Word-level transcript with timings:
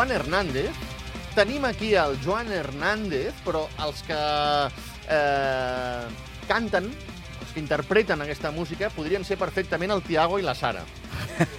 Joan 0.00 0.12
Hernández. 0.12 0.70
Tenim 1.34 1.66
aquí 1.66 1.92
el 1.92 2.16
Joan 2.24 2.48
Hernández, 2.50 3.34
però 3.44 3.66
els 3.84 3.98
que 4.00 4.16
eh, 4.16 6.06
canten, 6.48 6.86
els 6.88 7.52
que 7.52 7.60
interpreten 7.60 8.24
aquesta 8.24 8.48
música, 8.48 8.88
podrien 8.96 9.28
ser 9.28 9.36
perfectament 9.36 9.92
el 9.92 10.00
Tiago 10.00 10.40
i 10.40 10.46
la 10.46 10.56
Sara. 10.56 10.86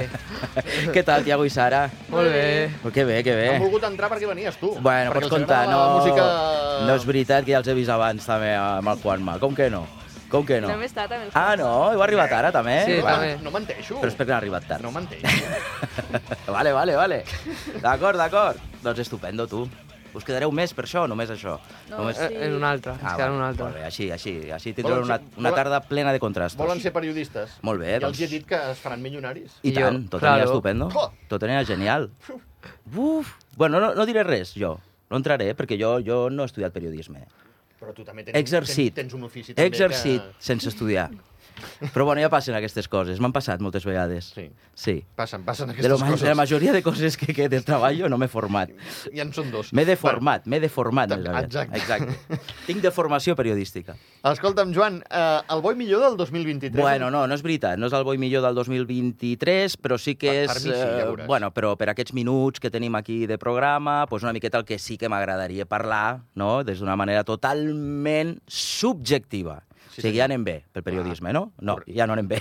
Què 0.96 1.06
tal, 1.06 1.22
Tiago 1.22 1.46
i 1.46 1.54
Sara? 1.54 1.84
Molt 2.10 2.34
bé. 2.34 2.72
Oh, 2.82 2.90
que 2.90 3.06
bé, 3.06 3.22
que 3.22 3.38
bé. 3.38 3.48
Han 3.60 3.68
volgut 3.68 3.86
entrar 3.92 4.10
perquè 4.10 4.26
venies 4.26 4.58
tu. 4.58 4.74
Bueno, 4.82 5.14
pots 5.14 5.30
agrada 5.38 5.70
no... 5.70 5.78
La 5.78 5.96
música... 6.00 6.30
No 6.90 6.98
és 6.98 7.06
veritat 7.06 7.46
que 7.46 7.54
ja 7.54 7.62
els 7.62 7.70
he 7.70 7.78
vist 7.78 7.94
abans 7.94 8.26
també 8.26 8.56
amb 8.58 8.90
el 8.90 9.06
Juanma. 9.06 9.38
Com 9.38 9.54
que 9.54 9.70
no? 9.70 9.86
Com 10.32 10.46
que 10.48 10.62
no? 10.64 10.70
No 10.72 10.78
hem 10.80 10.84
estat 10.88 11.12
amb 11.12 11.26
el 11.28 11.32
Ah, 11.36 11.56
no? 11.60 11.92
Heu 11.92 12.02
arribat 12.06 12.32
ara, 12.32 12.52
també? 12.56 12.78
Sí, 12.88 12.98
No, 13.02 13.06
també. 13.10 13.32
no 13.44 13.52
menteixo. 13.52 14.00
Però 14.00 14.08
és 14.08 14.16
perquè 14.18 14.32
han 14.32 14.38
arribat 14.40 14.66
tard. 14.68 14.82
No 14.84 14.92
menteixo. 14.96 15.28
vale, 16.48 16.72
vale, 16.74 16.96
vale. 16.96 17.24
D'acord, 17.82 18.18
d'acord. 18.18 18.58
Doncs 18.84 19.00
estupendo, 19.04 19.48
tu. 19.48 19.68
Us 20.14 20.26
quedareu 20.28 20.52
més 20.52 20.74
per 20.76 20.84
això 20.84 21.06
o 21.06 21.08
només 21.08 21.30
això? 21.32 21.54
No, 21.90 22.02
només... 22.02 22.18
eh, 22.20 22.46
en 22.48 22.56
una 22.58 22.72
altra. 22.76 22.98
Ah, 23.00 23.14
es 23.14 23.16
queda 23.16 23.28
en 23.28 23.32
vale, 23.32 23.38
una 23.38 23.48
altra. 23.48 23.66
Molt 23.70 23.78
bé, 23.78 23.84
així, 23.88 24.10
així, 24.12 24.34
així 24.52 24.74
tindreu 24.76 24.98
Volen 24.98 25.08
una, 25.08 25.20
una 25.38 25.50
volen- 25.52 25.56
tarda 25.56 25.80
plena 25.88 26.12
de 26.12 26.20
contrastos. 26.20 26.60
Volen 26.60 26.82
ser 26.84 26.92
periodistes. 26.92 27.54
Molt 27.64 27.80
bé, 27.80 27.94
I 27.96 28.00
doncs- 28.04 28.10
els 28.18 28.20
hi 28.20 28.26
he 28.26 28.28
dit 28.34 28.46
que 28.50 28.60
es 28.74 28.80
faran 28.84 29.02
milionaris. 29.02 29.54
I 29.64 29.70
I 29.72 29.76
jo, 29.78 29.86
tant, 29.88 30.02
tot 30.12 30.20
claro. 30.20 30.42
anirà 30.42 30.50
estupendo. 30.52 30.90
Oh. 30.96 31.08
Tot 31.32 31.44
anirà 31.48 31.64
genial. 31.66 32.10
Uf. 32.96 33.36
Bueno, 33.56 33.80
no, 33.80 33.94
no 33.96 34.06
diré 34.06 34.24
res, 34.28 34.52
jo. 34.60 34.74
No 35.10 35.16
entraré, 35.20 35.54
perquè 35.56 35.80
jo, 35.80 35.94
jo 36.04 36.26
no 36.30 36.44
he 36.44 36.52
estudiat 36.52 36.74
periodisme. 36.76 37.24
Però 37.82 37.96
tu 37.98 38.06
també 38.06 38.24
tens, 38.28 38.38
Exercit. 38.38 38.94
tens, 38.94 39.08
tens 39.08 39.18
un 39.18 39.26
ofici 39.26 39.56
també 39.58 39.72
exercit 39.72 40.22
que... 40.22 40.46
sense 40.52 40.70
estudiar. 40.70 41.08
Però 41.94 42.06
bueno, 42.06 42.22
ja 42.22 42.30
passen 42.30 42.56
aquestes 42.56 42.88
coses. 42.88 43.20
M'han 43.20 43.34
passat 43.34 43.62
moltes 43.62 43.86
vegades. 43.86 44.32
Sí. 44.36 44.50
Sí. 44.76 44.96
Passen, 45.16 45.44
passen 45.46 45.68
De, 45.68 45.74
aquestes 45.76 45.92
lo, 45.92 45.98
ma- 46.00 46.10
coses. 46.12 46.22
de 46.22 46.30
la 46.30 46.36
majoria 46.36 46.74
de 46.74 46.82
coses 46.84 47.18
que, 47.18 47.34
que 47.34 47.48
del 47.50 47.64
treballo 47.66 48.10
no 48.10 48.18
m'he 48.18 48.28
format. 48.32 48.72
Ja 49.14 49.22
en 49.26 49.34
són 49.34 49.52
dos. 49.52 49.74
M'he 49.74 49.86
deformat, 49.86 50.46
m'he 50.48 50.60
deformat. 50.64 51.10
També, 51.12 51.30
exacte. 51.46 51.78
Exacte. 51.78 52.40
Tinc 52.68 52.82
deformació 52.82 53.36
periodística. 53.36 53.96
Escolta'm, 54.24 54.74
Joan, 54.74 55.02
eh, 55.10 55.40
el 55.50 55.62
boi 55.62 55.76
millor 55.76 56.02
del 56.06 56.18
2023... 56.18 56.76
Bueno, 56.82 57.10
no, 57.12 57.26
no 57.28 57.34
és 57.38 57.42
veritat. 57.46 57.78
No 57.82 57.88
és 57.90 57.94
el 57.98 58.04
boi 58.06 58.18
millor 58.22 58.44
del 58.46 58.56
2023, 58.56 59.78
però 59.82 59.98
sí 59.98 60.16
que 60.16 60.30
Per- 60.30 60.44
és... 60.44 60.52
per 60.54 60.62
mi 60.62 60.70
sí, 60.70 60.76
ja 60.78 61.00
eh, 61.02 61.06
veuràs. 61.10 61.28
bueno, 61.28 61.52
però 61.54 61.76
per 61.78 61.90
aquests 61.92 62.14
minuts 62.14 62.60
que 62.62 62.70
tenim 62.74 62.96
aquí 63.00 63.26
de 63.28 63.38
programa, 63.42 64.06
doncs 64.10 64.24
una 64.24 64.34
miqueta 64.34 64.58
el 64.62 64.66
que 64.66 64.78
sí 64.80 64.98
que 64.98 65.10
m'agradaria 65.10 65.66
parlar, 65.66 66.22
no?, 66.36 66.64
des 66.64 66.80
d'una 66.80 66.96
manera 66.96 67.24
totalment 67.28 68.38
subjectiva. 68.48 69.64
Sí, 69.92 70.00
o 70.00 70.04
sigui, 70.06 70.18
ja 70.18 70.26
anem 70.26 70.44
bé 70.48 70.64
pel 70.72 70.84
periodisme, 70.84 71.34
no? 71.36 71.52
No, 71.60 71.76
Correcte. 71.76 71.94
ja 71.98 72.08
no 72.08 72.14
anem 72.14 72.28
bé. 72.30 72.40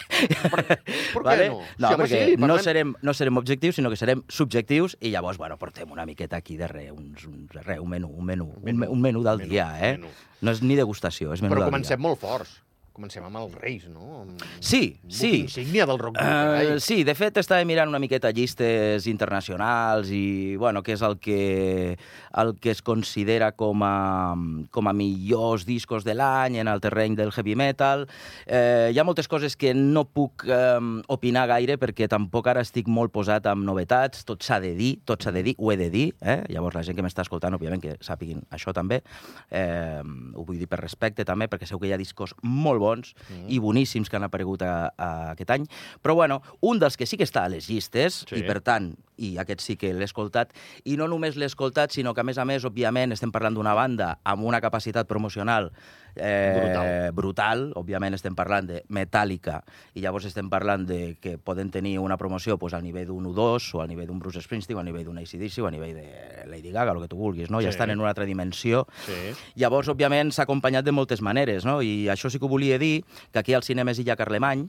per 0.51 1.23
què 1.27 1.49
no? 1.51 1.61
No, 1.79 1.89
Sí, 1.89 1.95
perquè 2.01 2.21
sí, 2.31 2.37
no, 2.39 2.59
serem, 2.63 2.95
no 3.03 3.15
serem 3.15 3.37
objectius, 3.41 3.77
sinó 3.77 3.91
que 3.91 3.97
serem 4.01 4.23
subjectius 4.29 4.97
i 5.01 5.11
llavors, 5.11 5.39
bueno, 5.39 5.59
portem 5.59 5.91
una 5.91 6.07
miqueta 6.07 6.37
aquí 6.39 6.57
de 6.57 6.69
re, 6.69 6.91
uns, 6.93 7.27
uns, 7.27 7.53
re, 7.67 7.79
un 7.81 7.89
menú, 7.91 8.09
un 8.09 8.25
menú, 8.25 8.47
un, 8.57 8.63
Menú, 8.65 8.79
me- 8.85 8.89
un 8.89 9.01
menú 9.01 9.23
del 9.27 9.39
menú, 9.39 9.51
dia, 9.51 9.69
eh? 9.83 9.93
menú. 9.99 10.09
No 10.41 10.51
és 10.55 10.63
ni 10.63 10.77
degustació, 10.79 11.35
és 11.35 11.43
menú 11.43 11.53
Però 11.55 11.65
del 11.67 11.71
comencem 11.73 11.99
dia. 11.99 12.07
molt 12.09 12.21
forts. 12.23 12.61
Comencem 13.01 13.25
amb 13.25 13.39
els 13.41 13.55
Reis, 13.57 13.87
no? 13.89 14.19
Amb... 14.21 14.43
Sí, 14.61 14.99
sí. 15.09 15.31
buc 15.31 15.47
insígnia 15.47 15.87
del 15.89 15.97
rock. 15.97 16.19
Uh, 16.21 16.75
sí, 16.85 16.99
de 17.09 17.15
fet 17.17 17.39
estava 17.41 17.65
mirant 17.65 17.89
una 17.89 17.97
miqueta 18.03 18.29
llistes 18.37 19.07
internacionals 19.09 20.11
i, 20.13 20.59
bueno, 20.61 20.83
què 20.85 20.93
és 20.99 21.05
el 21.09 21.17
que, 21.17 21.97
el 22.43 22.53
que 22.61 22.75
es 22.75 22.83
considera 22.85 23.55
com 23.57 23.81
a, 23.87 24.35
com 24.69 24.91
a 24.91 24.93
millors 24.93 25.65
discos 25.65 26.05
de 26.05 26.13
l'any 26.19 26.59
en 26.61 26.69
el 26.69 26.83
terreny 26.85 27.17
del 27.17 27.33
heavy 27.33 27.55
metal. 27.57 28.05
Eh, 28.45 28.91
hi 28.93 29.01
ha 29.01 29.07
moltes 29.09 29.33
coses 29.33 29.57
que 29.57 29.73
no 29.73 30.05
puc 30.05 30.45
eh, 30.45 30.77
opinar 31.09 31.47
gaire 31.55 31.79
perquè 31.81 32.05
tampoc 32.05 32.53
ara 32.53 32.67
estic 32.69 32.85
molt 32.93 33.17
posat 33.17 33.49
amb 33.49 33.65
novetats, 33.65 34.27
tot 34.29 34.45
s'ha 34.45 34.61
de 34.61 34.75
dir, 34.77 34.91
tot 35.09 35.25
s'ha 35.25 35.33
de 35.33 35.47
dir, 35.49 35.57
ho 35.57 35.73
he 35.73 35.79
de 35.81 35.89
dir, 35.89 36.05
eh? 36.21 36.43
llavors 36.53 36.77
la 36.77 36.85
gent 36.85 37.01
que 37.01 37.09
m'està 37.09 37.25
escoltant, 37.25 37.57
òbviament, 37.57 37.81
que 37.81 37.97
sàpiguin 38.05 38.45
això 38.53 38.77
també, 38.77 39.01
eh, 39.49 40.05
ho 40.05 40.45
vull 40.45 40.61
dir 40.61 40.69
per 40.69 40.85
respecte 40.85 41.25
també, 41.25 41.49
perquè 41.49 41.65
segur 41.65 41.87
que 41.87 41.95
hi 41.95 41.97
ha 41.97 42.03
discos 42.05 42.37
molt 42.45 42.77
bons 42.77 42.90
Mm. 42.99 43.47
i 43.49 43.59
boníssims 43.59 44.09
que 44.11 44.17
han 44.17 44.25
aparegut 44.27 44.63
a, 44.63 44.93
a 44.97 45.11
aquest 45.33 45.51
any. 45.51 45.67
Però, 46.03 46.15
bueno, 46.15 46.41
un 46.61 46.79
dels 46.79 46.97
que 46.97 47.07
sí 47.07 47.17
que 47.17 47.25
està 47.25 47.45
a 47.45 47.49
les 47.49 47.69
llistes, 47.71 48.25
Sí. 48.29 48.37
i 48.41 48.43
per 48.43 48.61
tant, 48.61 48.95
i 49.21 49.35
aquest 49.39 49.61
sí 49.61 49.77
que 49.77 49.93
l'he 49.93 50.07
escoltat, 50.09 50.55
i 50.89 50.97
no 50.97 51.07
només 51.13 51.37
l'he 51.37 51.47
escoltat, 51.51 51.93
sinó 51.93 52.15
que, 52.17 52.23
a 52.25 52.27
més 52.27 52.39
a 52.41 52.47
més, 52.49 52.65
òbviament, 52.65 53.13
estem 53.13 53.31
parlant 53.33 53.55
d'una 53.59 53.75
banda 53.77 54.15
amb 54.25 54.45
una 54.49 54.61
capacitat 54.65 55.07
promocional 55.11 55.71
eh, 56.17 56.57
Brutal. 56.57 57.13
brutal. 57.15 57.65
Òbviament 57.79 58.17
estem 58.17 58.35
parlant 58.35 58.67
de 58.67 58.81
Metallica, 58.89 59.61
i 59.95 60.01
llavors 60.03 60.27
estem 60.27 60.49
parlant 60.51 60.87
de 60.89 61.17
que 61.21 61.37
poden 61.39 61.71
tenir 61.71 61.99
una 62.01 62.17
promoció 62.19 62.57
pues, 62.59 62.75
al 62.75 62.83
nivell 62.83 63.07
d'un 63.13 63.29
U2, 63.31 63.69
o 63.77 63.83
al 63.85 63.89
nivell 63.93 64.09
d'un 64.11 64.19
Bruce 64.19 64.43
Springsteen, 64.43 64.77
o 64.79 64.81
al 64.81 64.89
nivell 64.89 65.05
d'un 65.07 65.19
ACDC, 65.23 65.61
o 65.63 65.69
a 65.69 65.71
nivell 65.71 65.95
de 65.95 66.47
Lady 66.51 66.73
Gaga, 66.73 66.93
el 66.97 67.03
que 67.05 67.09
tu 67.13 67.17
vulguis, 67.21 67.51
no? 67.51 67.61
Ja 67.61 67.69
Sí. 67.71 67.77
estan 67.77 67.91
en 67.91 68.01
una 68.01 68.09
altra 68.11 68.25
dimensió. 68.25 68.87
Sí. 69.07 69.33
Llavors, 69.55 69.89
òbviament, 69.89 70.33
s'ha 70.33 70.43
acompanyat 70.49 70.85
de 70.85 70.93
moltes 70.93 71.21
maneres, 71.23 71.65
no? 71.65 71.81
I 71.83 72.09
això 72.09 72.31
sí 72.31 72.39
que 72.41 72.47
ho 72.47 72.49
volia 72.49 72.79
dir, 72.79 73.05
que 73.33 73.39
aquí 73.39 73.55
al 73.55 73.63
Cinemes 73.63 73.99
Illa 74.01 74.17
Carlemany, 74.17 74.69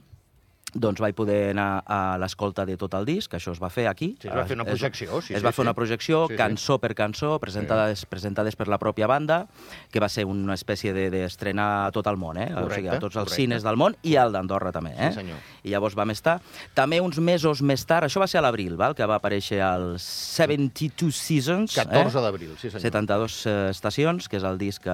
doncs 0.74 1.00
vaig 1.00 1.14
poder 1.14 1.50
anar 1.52 1.82
a 1.86 2.16
l'escolta 2.18 2.64
de 2.64 2.76
tot 2.80 2.94
el 2.94 3.04
disc, 3.04 3.32
això 3.34 3.52
es 3.52 3.60
va 3.62 3.68
fer 3.68 3.86
aquí. 3.88 4.14
Sí, 4.20 4.28
es 4.28 4.34
va 4.34 4.44
fer 4.48 4.56
una 4.56 4.64
projecció, 4.64 5.20
sí, 5.20 5.34
Es 5.34 5.40
sí, 5.40 5.44
va 5.44 5.52
fer 5.52 5.62
sí. 5.62 5.66
una 5.68 5.74
projecció, 5.74 6.26
Sí, 6.28 6.34
sí. 6.34 6.38
cançó 6.38 6.78
per 6.80 6.94
cançó, 6.94 7.38
presentades, 7.38 8.06
presentades 8.06 8.56
per 8.56 8.68
la 8.68 8.78
pròpia 8.78 9.06
banda, 9.06 9.46
que 9.90 10.00
va 10.00 10.08
ser 10.08 10.24
una 10.24 10.54
espècie 10.54 10.92
de- 10.94 11.10
d'estrenar 11.10 11.86
a 11.86 11.90
tot 11.92 12.06
el 12.06 12.16
món, 12.16 12.38
eh? 12.38 12.46
o 12.54 12.56
sigui, 12.56 12.62
Correcte, 12.62 12.88
a 12.96 12.98
tots 12.98 13.16
els 13.16 13.24
correcte. 13.24 13.36
cines 13.42 13.62
del 13.62 13.76
món 13.76 13.96
i 14.02 14.16
al 14.16 14.32
d'Andorra 14.32 14.72
també, 14.72 14.94
eh? 14.96 15.10
Sí, 15.12 15.20
senyor. 15.20 15.36
I 15.64 15.70
llavors 15.70 15.94
vam 15.94 16.10
estar. 16.10 16.40
També 16.74 17.00
uns 17.00 17.18
mesos 17.18 17.60
més 17.62 17.84
tard, 17.84 18.06
això 18.08 18.18
va 18.20 18.26
ser 18.26 18.38
a 18.38 18.42
l'abril, 18.42 18.76
val? 18.76 18.94
que 18.94 19.04
va 19.06 19.16
aparèixer 19.20 19.60
el 19.60 19.98
72 19.98 21.14
Seasons. 21.16 21.74
14 21.76 22.18
eh? 22.18 22.22
d'abril, 22.22 22.54
sí 22.56 22.70
senyor. 22.70 22.80
72 22.88 23.46
eh, 23.46 23.68
estacions, 23.70 24.28
que 24.28 24.38
és 24.40 24.44
el 24.48 24.58
disc, 24.58 24.86
eh, 24.86 24.90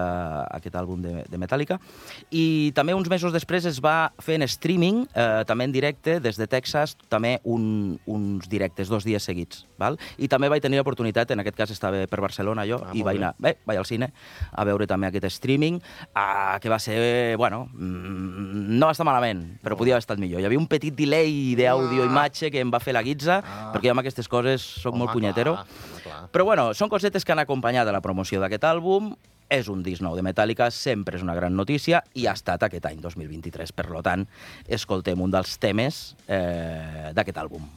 aquest 0.58 0.74
àlbum 0.74 1.02
de, 1.04 1.14
de 1.28 1.38
Metallica. 1.40 1.78
I 2.34 2.72
també 2.74 2.94
uns 2.96 3.08
mesos 3.08 3.32
després 3.32 3.64
es 3.70 3.78
va 3.84 4.10
fer 4.18 4.38
en 4.40 4.46
streaming, 4.48 5.04
eh, 5.14 5.44
també 5.48 5.67
en 5.68 5.72
directe, 5.76 6.16
des 6.24 6.38
de 6.40 6.46
Texas, 6.48 6.96
també 7.12 7.36
un, 7.44 7.98
uns 8.08 8.48
directes, 8.48 8.88
dos 8.88 9.04
dies 9.04 9.22
seguits. 9.22 9.66
Val? 9.78 9.98
I 10.18 10.26
també 10.32 10.48
vaig 10.50 10.64
tenir 10.64 10.80
l'oportunitat, 10.80 11.30
en 11.36 11.44
aquest 11.44 11.56
cas 11.60 11.70
estava 11.74 12.00
per 12.08 12.20
Barcelona 12.24 12.64
jo, 12.66 12.80
Ah, 12.82 12.94
i 12.96 13.04
vaig 13.04 13.20
anar, 13.20 13.34
bé, 13.38 13.58
vaig 13.68 13.78
al 13.78 13.86
cine 13.86 14.08
a 14.50 14.64
veure 14.64 14.86
també 14.88 15.06
aquest 15.10 15.28
streaming, 15.36 15.76
eh, 16.16 16.56
que 16.62 16.72
va 16.72 16.78
ser, 16.80 17.36
bueno, 17.36 17.66
mm, 17.74 18.78
no 18.78 18.86
va 18.88 18.92
estar 18.96 19.04
malament, 19.06 19.44
però 19.62 19.76
podia 19.76 19.94
haver 19.94 20.02
estat 20.06 20.18
millor. 20.18 20.40
Hi 20.40 20.48
havia 20.48 20.58
un 20.58 20.66
petit 20.66 20.94
delay 20.96 21.54
d'àudio-imatge 21.58 22.50
que 22.50 22.60
em 22.64 22.70
va 22.72 22.80
fer 22.80 22.94
la 22.96 23.02
guitza, 23.02 23.42
Ah. 23.44 23.70
perquè 23.74 23.84
jo 23.88 23.90
amb 23.92 24.00
aquestes 24.00 24.28
coses 24.28 24.62
sóc 24.62 24.94
Home, 24.94 25.04
molt 25.04 25.12
punyetero. 25.12 25.54
clar, 25.54 25.66
clar. 26.02 26.30
Però 26.32 26.44
bueno, 26.44 26.72
són 26.74 26.88
cosetes 26.88 27.24
que 27.24 27.32
han 27.32 27.38
acompanyat 27.44 27.86
a 27.88 27.92
la 27.92 28.00
promoció 28.00 28.40
d'aquest 28.40 28.64
àlbum. 28.64 29.14
És 29.48 29.68
un 29.72 29.82
disc 29.82 30.04
nou 30.04 30.16
de 30.16 30.22
Metallica, 30.24 30.68
sempre 30.74 31.16
és 31.16 31.24
una 31.24 31.36
gran 31.38 31.56
notícia, 31.56 32.02
i 32.14 32.26
ha 32.28 32.36
estat 32.36 32.66
aquest 32.66 32.86
any 32.90 33.00
2023. 33.00 33.72
Per 33.72 33.88
tant, 34.04 34.26
escoltem 34.68 35.20
un 35.24 35.32
dels 35.32 35.56
temes 35.62 36.02
eh, 36.26 37.12
d'aquest 37.16 37.40
àlbum. 37.40 37.68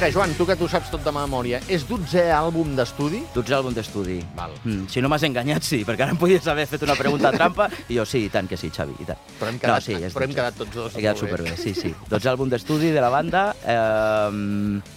Veure, 0.00 0.12
Joan, 0.14 0.32
tu 0.32 0.46
que 0.48 0.54
tu 0.56 0.64
saps 0.70 0.88
tot 0.88 1.02
de 1.04 1.12
memòria, 1.12 1.58
és 1.68 1.82
12è 1.84 2.30
àlbum 2.32 2.72
d'estudi? 2.78 3.18
12 3.34 3.56
àlbum 3.58 3.74
d'estudi. 3.76 4.16
Val. 4.36 4.54
Mm, 4.62 4.86
si 4.88 5.02
no 5.04 5.10
m'has 5.12 5.26
enganyat, 5.28 5.66
sí, 5.66 5.82
perquè 5.84 6.06
ara 6.06 6.14
em 6.14 6.20
podies 6.20 6.46
haver 6.48 6.64
fet 6.70 6.86
una 6.86 6.96
pregunta 6.96 7.32
trampa, 7.36 7.66
i 7.88 7.98
jo 7.98 8.06
sí, 8.08 8.22
i 8.24 8.30
tant 8.32 8.48
que 8.48 8.56
sí, 8.56 8.70
Xavi, 8.72 8.96
i 8.96 9.08
tant. 9.08 9.20
Però 9.36 9.50
hem 9.50 9.58
quedat, 9.60 9.76
no, 9.76 9.84
sí, 9.84 9.98
és 9.98 10.16
però 10.16 10.24
hem 10.24 10.32
12. 10.32 10.38
quedat 10.38 10.56
tots 10.62 10.72
dos. 10.78 10.94
He 10.94 11.02
quedat 11.02 11.20
superbé, 11.20 11.52
sí, 11.60 11.74
sí. 11.76 11.92
12 12.08 12.30
àlbum 12.32 12.52
d'estudi 12.52 12.94
de 12.94 13.02
la 13.04 13.10
banda. 13.12 13.42
Eh, 13.60 14.96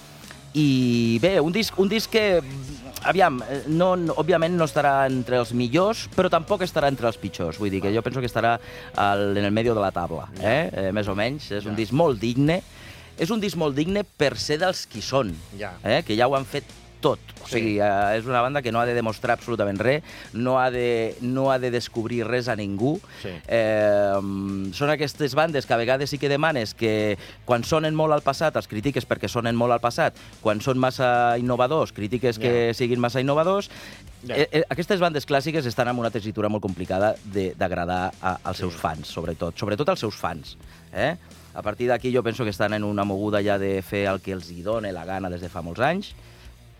I 0.63 0.67
bé, 1.19 1.33
un 1.41 1.51
disc, 1.51 1.75
un 1.81 1.91
disc 1.91 2.13
que, 2.13 2.39
aviam, 3.03 3.41
eh, 3.43 3.63
no, 3.73 3.97
no, 3.99 4.15
òbviament 4.23 4.55
no 4.55 4.69
estarà 4.69 4.93
entre 5.09 5.41
els 5.41 5.51
millors, 5.57 6.05
però 6.15 6.31
tampoc 6.31 6.63
estarà 6.63 6.87
entre 6.93 7.09
els 7.11 7.19
pitjors. 7.19 7.59
Vull 7.59 7.73
dir 7.73 7.83
que 7.83 7.91
jo 7.91 8.05
penso 8.05 8.23
que 8.23 8.31
estarà 8.31 8.55
al, 8.95 9.33
en 9.35 9.43
el 9.43 9.51
medio 9.51 9.75
de 9.75 9.83
la 9.83 9.91
taula, 9.91 10.29
eh? 10.39 10.69
eh 10.71 10.87
més 10.95 11.11
o 11.11 11.17
menys. 11.17 11.51
És 11.59 11.67
un 11.67 11.75
disc 11.75 11.91
molt 11.91 12.21
digne. 12.23 12.61
És 13.19 13.29
un 13.29 13.39
disc 13.39 13.55
molt 13.57 13.75
digne 13.75 14.03
per 14.03 14.37
ser 14.37 14.57
dels 14.59 14.85
qui 14.87 15.01
són, 15.01 15.33
Ja. 15.57 15.73
eh? 15.83 16.03
que 16.05 16.15
ja 16.15 16.27
ho 16.27 16.35
han 16.35 16.45
fet 16.45 16.63
tot. 17.03 17.19
O 17.43 17.47
Sí. 17.47 17.55
sigui, 17.59 17.79
eh, 17.81 18.17
és 18.17 18.25
una 18.25 18.39
banda 18.39 18.61
que 18.61 18.71
no 18.71 18.79
ha 18.79 18.85
de 18.85 18.93
demostrar 18.93 19.33
absolutament 19.37 19.77
res, 19.77 20.01
no 20.31 20.57
ha 20.61 20.71
de, 20.71 21.17
no 21.19 21.51
ha 21.51 21.59
de 21.59 21.69
descobrir 21.69 22.25
res 22.25 22.47
a 22.47 22.55
ningú. 22.55 23.01
Sí. 23.21 23.27
Eh, 23.45 24.13
són 24.71 24.89
aquestes 24.89 25.35
bandes 25.35 25.65
que 25.65 25.73
a 25.73 25.77
vegades 25.77 26.09
sí 26.09 26.17
que 26.17 26.29
demanes 26.29 26.73
que 26.73 27.17
quan 27.43 27.65
sonen 27.65 27.93
molt 27.93 28.13
al 28.13 28.21
passat 28.21 28.55
els 28.55 28.69
critiques 28.69 29.05
perquè 29.05 29.27
sonen 29.27 29.53
molt 29.53 29.73
al 29.73 29.81
passat, 29.81 30.15
quan 30.41 30.61
són 30.61 30.77
massa 30.79 31.35
innovadors 31.37 31.91
critiques 31.91 32.39
que 32.39 32.67
Ja. 32.69 32.73
siguin 32.73 32.99
massa 33.01 33.19
innovadors. 33.19 33.69
Ja. 34.25 34.35
Eh, 34.37 34.47
eh, 34.51 34.63
aquestes 34.69 35.01
bandes 35.01 35.27
clàssiques 35.27 35.65
estan 35.65 35.89
en 35.89 35.99
una 35.99 36.09
tessitura 36.09 36.47
molt 36.47 36.61
complicada 36.61 37.15
de- 37.25 37.53
d'agradar 37.53 38.13
als 38.21 38.57
seus 38.57 38.75
fans, 38.75 39.07
sobretot. 39.09 39.57
Sobretot 39.59 39.89
als 39.89 39.99
seus 39.99 40.15
fans. 40.15 40.57
Eh? 40.93 41.17
A 41.53 41.61
partir 41.61 41.87
d'aquí 41.89 42.13
jo 42.13 42.23
penso 42.23 42.43
que 42.43 42.49
estan 42.49 42.73
en 42.73 42.83
una 42.83 43.03
moguda 43.05 43.43
ja 43.45 43.59
de 43.61 43.81
fer 43.85 44.07
el 44.09 44.21
que 44.21 44.33
els 44.33 44.49
hi 44.51 44.63
dona 44.65 44.91
la 44.91 45.05
gana 45.05 45.29
des 45.29 45.41
de 45.41 45.49
fa 45.53 45.61
molts 45.61 45.83
anys, 45.85 46.13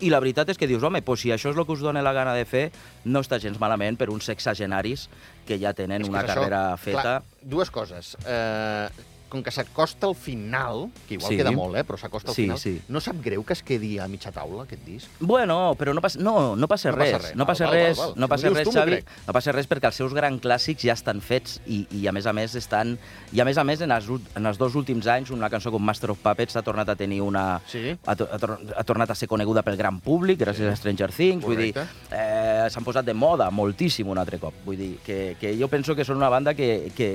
i 0.02 0.10
la 0.10 0.18
veritat 0.18 0.50
és 0.50 0.58
que 0.58 0.66
dius, 0.66 0.82
home, 0.82 1.00
pues 1.06 1.22
si 1.22 1.30
això 1.30 1.52
és 1.52 1.56
el 1.56 1.66
que 1.66 1.72
us 1.76 1.82
dona 1.84 2.02
la 2.02 2.12
gana 2.12 2.34
de 2.34 2.44
fer, 2.44 2.64
no 3.06 3.22
està 3.22 3.38
gens 3.40 3.60
malament 3.62 3.96
per 3.96 4.10
uns 4.10 4.26
sexagenaris 4.26 5.06
que 5.46 5.58
ja 5.62 5.72
tenen 5.72 6.02
És 6.02 6.08
que 6.08 6.12
una 6.12 6.24
és 6.24 6.30
això, 6.30 6.40
carrera 6.42 6.62
feta. 6.76 7.02
Clar, 7.02 7.48
dues 7.54 7.70
coses. 7.70 8.16
Eh, 8.26 8.88
com 9.34 9.42
que 9.42 9.50
s'acosta 9.50 10.06
al 10.06 10.14
final, 10.14 10.86
que 11.08 11.18
igual 11.18 11.32
Sí. 11.32 11.36
queda 11.40 11.50
molt, 11.50 11.74
eh, 11.76 11.84
però 11.84 11.98
s'acosta 11.98 12.30
al 12.30 12.36
Sí, 12.36 12.42
final, 12.46 12.58
sí. 12.62 12.76
no 12.88 13.00
sap 13.02 13.18
greu 13.24 13.42
que 13.44 13.52
es 13.52 13.62
quedi 13.66 13.98
a 13.98 14.06
mitja 14.08 14.30
taula, 14.32 14.62
aquest 14.64 14.84
disc? 14.86 15.08
Bueno, 15.20 15.74
però 15.78 15.92
no 15.94 16.00
passa, 16.00 16.18
no, 16.22 16.54
no 16.56 16.68
passa 16.68 16.92
No 16.94 16.98
passa 16.98 17.18
res. 17.18 17.34
No 17.36 17.46
passa 17.46 17.64
val, 17.66 17.74
res, 17.74 17.96
val, 17.98 18.06
val. 18.12 18.20
no 18.20 18.28
passa 18.28 18.48
res, 18.50 18.64
tu, 18.68 18.72
Xavi. 18.72 18.98
No 19.26 19.32
passa 19.32 19.52
res 19.52 19.66
perquè 19.68 19.86
els 19.90 19.96
seus 19.96 20.14
grans 20.14 20.40
clàssics 20.40 20.84
ja 20.84 20.92
estan 20.94 21.20
fets 21.20 21.60
i, 21.66 21.86
i 21.90 22.06
a 22.06 22.12
més 22.12 22.26
a 22.26 22.32
més 22.32 22.54
estan... 22.54 22.98
I 23.32 23.40
a 23.40 23.44
més 23.44 23.58
a 23.58 23.64
més, 23.64 23.80
en 23.80 23.90
els, 23.90 24.06
en 24.36 24.46
els 24.46 24.58
dos 24.58 24.74
últims 24.76 25.06
anys, 25.10 25.30
una 25.34 25.48
cançó 25.50 25.72
com 25.74 25.82
Master 25.82 26.10
of 26.12 26.18
Puppets 26.22 26.54
ha 26.56 26.62
tornat 26.62 26.88
a 26.92 26.94
tenir 26.96 27.20
una... 27.24 27.60
Sí. 27.66 27.96
Ha, 28.06 28.12
ha, 28.12 28.36
ha 28.76 28.84
tornat 28.84 29.10
a 29.10 29.14
ser 29.16 29.26
coneguda 29.28 29.62
pel 29.66 29.76
gran 29.80 29.98
públic 30.00 30.38
gràcies 30.44 30.68
Sí. 30.68 30.70
a 30.70 30.76
Stranger 30.76 31.10
Things. 31.12 31.42
Vull 31.44 31.56
dir, 31.56 31.72
Correcte. 31.74 32.14
eh, 32.14 32.68
s'han 32.70 32.84
posat 32.84 33.04
de 33.08 33.14
moda 33.14 33.50
moltíssim 33.50 34.06
un 34.12 34.18
altre 34.18 34.38
cop. 34.38 34.54
Vull 34.64 34.76
dir, 34.76 34.98
que, 35.04 35.36
que 35.40 35.56
jo 35.58 35.66
penso 35.72 35.94
que 35.96 36.04
són 36.04 36.18
una 36.20 36.28
banda 36.28 36.52
que, 36.54 36.92
que, 36.94 37.08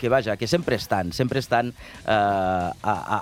que 0.00 0.08
vaja, 0.08 0.36
que 0.40 0.46
sempre 0.48 0.76
estan, 0.80 1.12
sempre 1.12 1.38
estan 1.38 1.59
eh, 1.68 2.08
a, 2.08 2.72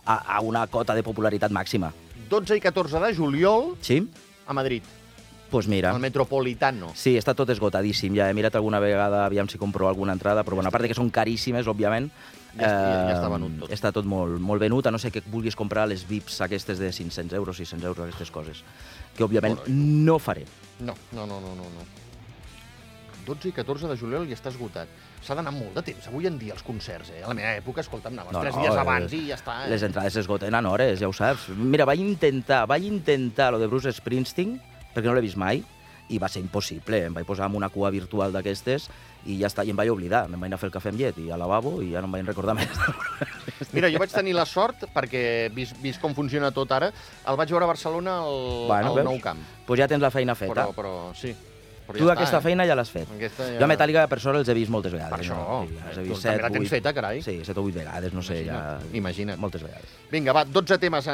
a, 0.07 0.15
a 0.37 0.41
una 0.41 0.67
cota 0.69 0.95
de 0.95 1.03
popularitat 1.03 1.51
màxima. 1.51 1.93
12 2.31 2.57
i 2.57 2.61
14 2.61 3.01
de 3.01 3.15
juliol 3.17 3.75
Sí? 3.81 4.07
a 4.47 4.53
Madrid, 4.53 4.83
pues 5.51 5.67
mira. 5.67 5.91
al 5.91 6.01
Metropolitano. 6.01 6.93
Sí, 6.95 7.17
està 7.17 7.35
tot 7.35 7.49
esgotadíssim. 7.51 8.15
Ja 8.15 8.29
he 8.31 8.35
mirat 8.37 8.55
alguna 8.57 8.79
vegada, 8.81 9.25
aviam 9.27 9.49
si 9.49 9.57
compro 9.59 9.89
alguna 9.89 10.13
entrada, 10.13 10.45
però 10.45 10.55
bueno, 10.57 10.69
a 10.69 10.71
part 10.71 10.83
de 10.83 10.89
que 10.89 10.95
són 10.99 11.11
caríssimes, 11.11 11.67
òbviament, 11.67 12.11
Ja 12.59 12.65
està- 12.65 12.69
ja- 12.69 13.07
ja 13.09 13.15
està 13.17 13.27
eh, 13.29 13.33
venut 13.33 13.59
tot. 13.61 13.71
Està 13.71 13.93
tot 13.93 14.05
molt, 14.09 14.41
molt 14.41 14.61
venut, 14.61 14.87
a 14.87 14.91
no 14.91 14.99
ser 14.99 15.13
que 15.13 15.21
vulguis 15.21 15.55
comprar 15.57 15.87
les 15.87 16.07
VIPs 16.09 16.41
aquestes 16.41 16.79
de 16.79 16.91
500 16.91 17.33
euros, 17.37 17.57
600 17.57 17.87
euros, 17.87 18.07
aquestes 18.09 18.31
coses, 18.31 18.63
que 19.17 19.23
òbviament 19.25 19.55
Correcte. 19.57 19.73
no 19.73 20.19
faré. 20.19 20.45
No, 20.81 20.95
no, 21.13 21.27
no, 21.27 21.41
no, 21.41 21.55
no. 21.55 21.63
no. 21.65 22.08
12 23.29 23.51
i 23.51 23.55
14 23.57 23.91
de 23.93 23.97
juliol 24.01 24.27
ja 24.31 24.37
està 24.39 24.51
esgotat. 24.53 24.91
S'ha 25.23 25.37
d'anar 25.39 25.53
molt 25.55 25.77
de 25.79 25.85
temps, 25.91 26.09
avui 26.11 26.27
en 26.31 26.39
dia, 26.41 26.57
els 26.57 26.65
concerts, 26.67 27.13
eh? 27.15 27.23
A 27.23 27.31
la 27.31 27.37
meva 27.39 27.55
època, 27.61 27.85
escolta'm, 27.85 28.17
anaves 28.17 28.33
No, 28.35 28.43
tres 28.45 28.57
no, 28.57 28.65
dies 28.65 28.75
eh, 28.75 28.83
abans 28.83 29.17
i 29.17 29.25
ja 29.31 29.39
està. 29.39 29.59
Eh? 29.65 29.73
Les 29.75 29.85
entrades 29.87 30.17
s'esgoten 30.19 30.57
en 30.59 30.71
hores, 30.73 30.99
ja 31.03 31.09
ho 31.11 31.15
saps. 31.17 31.51
Mira, 31.57 31.87
vaig 31.89 32.01
intentar, 32.05 32.65
vaig 32.71 32.89
intentar 32.89 33.53
lo 33.53 33.61
de 33.61 33.69
Bruce 33.71 33.93
Springsteen, 34.01 34.57
perquè 34.95 35.07
no 35.11 35.15
l'he 35.19 35.27
vist 35.29 35.37
mai, 35.39 35.63
i 36.09 36.17
va 36.17 36.29
ser 36.33 36.41
impossible. 36.41 37.03
Em 37.05 37.13
vaig 37.13 37.27
posar 37.29 37.51
en 37.51 37.57
una 37.59 37.69
cua 37.69 37.91
virtual 37.93 38.33
d'aquestes 38.33 38.89
i 39.29 39.35
ja 39.43 39.51
està, 39.51 39.65
i 39.67 39.75
em 39.75 39.77
vaig 39.77 39.91
oblidar. 39.93 40.23
Me'n 40.31 40.41
vaig 40.41 40.49
anar 40.49 40.57
a 40.57 40.63
fer 40.63 40.71
el 40.71 40.73
cafè 40.73 40.89
amb 40.93 41.03
llet 41.03 41.19
i 41.21 41.27
al 41.35 41.43
lavabo 41.43 41.75
i 41.85 41.91
ja 41.93 42.01
no 42.01 42.09
em 42.09 42.15
vaig 42.17 42.31
recordar 42.31 42.55
més. 42.57 42.81
Mira, 43.75 43.91
jo 43.93 44.01
vaig 44.01 44.15
tenir 44.15 44.33
la 44.37 44.47
sort, 44.49 44.87
perquè 44.95 45.51
vist, 45.53 45.77
vist 45.83 46.01
com 46.01 46.15
funciona 46.17 46.49
tot 46.55 46.73
ara, 46.73 46.89
el 47.29 47.37
vaig 47.37 47.53
veure 47.53 47.69
a 47.69 47.71
Barcelona 47.75 48.21
al, 48.25 48.41
Bueno, 48.71 48.95
al 48.95 49.01
veus? 49.03 49.09
Nou 49.11 49.21
Camp. 49.21 49.45
pues 49.69 49.83
ja 49.83 49.89
tens 49.91 50.01
la 50.01 50.11
feina 50.15 50.35
feta. 50.39 50.55
Però, 50.55 50.73
però 50.73 50.95
sí. 51.19 51.35
Però 51.89 51.97
Tu 51.99 52.05
ja 52.05 52.13
aquesta 52.13 52.37
està, 52.37 52.43
feina 52.45 52.67
ja 52.69 52.75
l'has 52.77 52.91
fet. 52.93 53.09
Aquesta 53.17 53.47
ja... 53.49 53.59
Jo 53.59 53.65
a 53.65 53.69
Metallica, 53.71 54.03
per 54.13 54.19
sort, 54.21 54.37
els 54.37 54.49
he 54.53 54.55
vist 54.59 54.69
moltes 54.71 54.93
vegades. 54.93 55.09
Per 55.15 55.21
això. 55.25 55.37
No? 55.39 55.61
Sí, 55.67 55.79
els 55.89 55.97
he 55.97 56.03
Tu 56.05 56.09
vist 56.11 56.23
també 56.23 56.35
set, 56.37 56.43
la 56.45 56.51
tens 56.53 56.61
vuit- 56.61 56.73
feta, 56.75 56.93
carai. 56.93 57.23
Sí, 57.25 57.35
set 57.49 57.57
o 57.57 57.63
vuit 57.65 57.75
vegades, 57.79 58.13
no 58.13 58.21
sé, 58.23 58.43
Imagina't, 58.45 58.83
ja... 58.93 58.99
imagina't. 59.01 59.41
Moltes 59.41 59.63
vegades. 59.65 59.95
Vinga, 60.13 60.33
va, 60.37 60.43
12 60.45 60.79
temes 60.83 61.09
eh, 61.09 61.13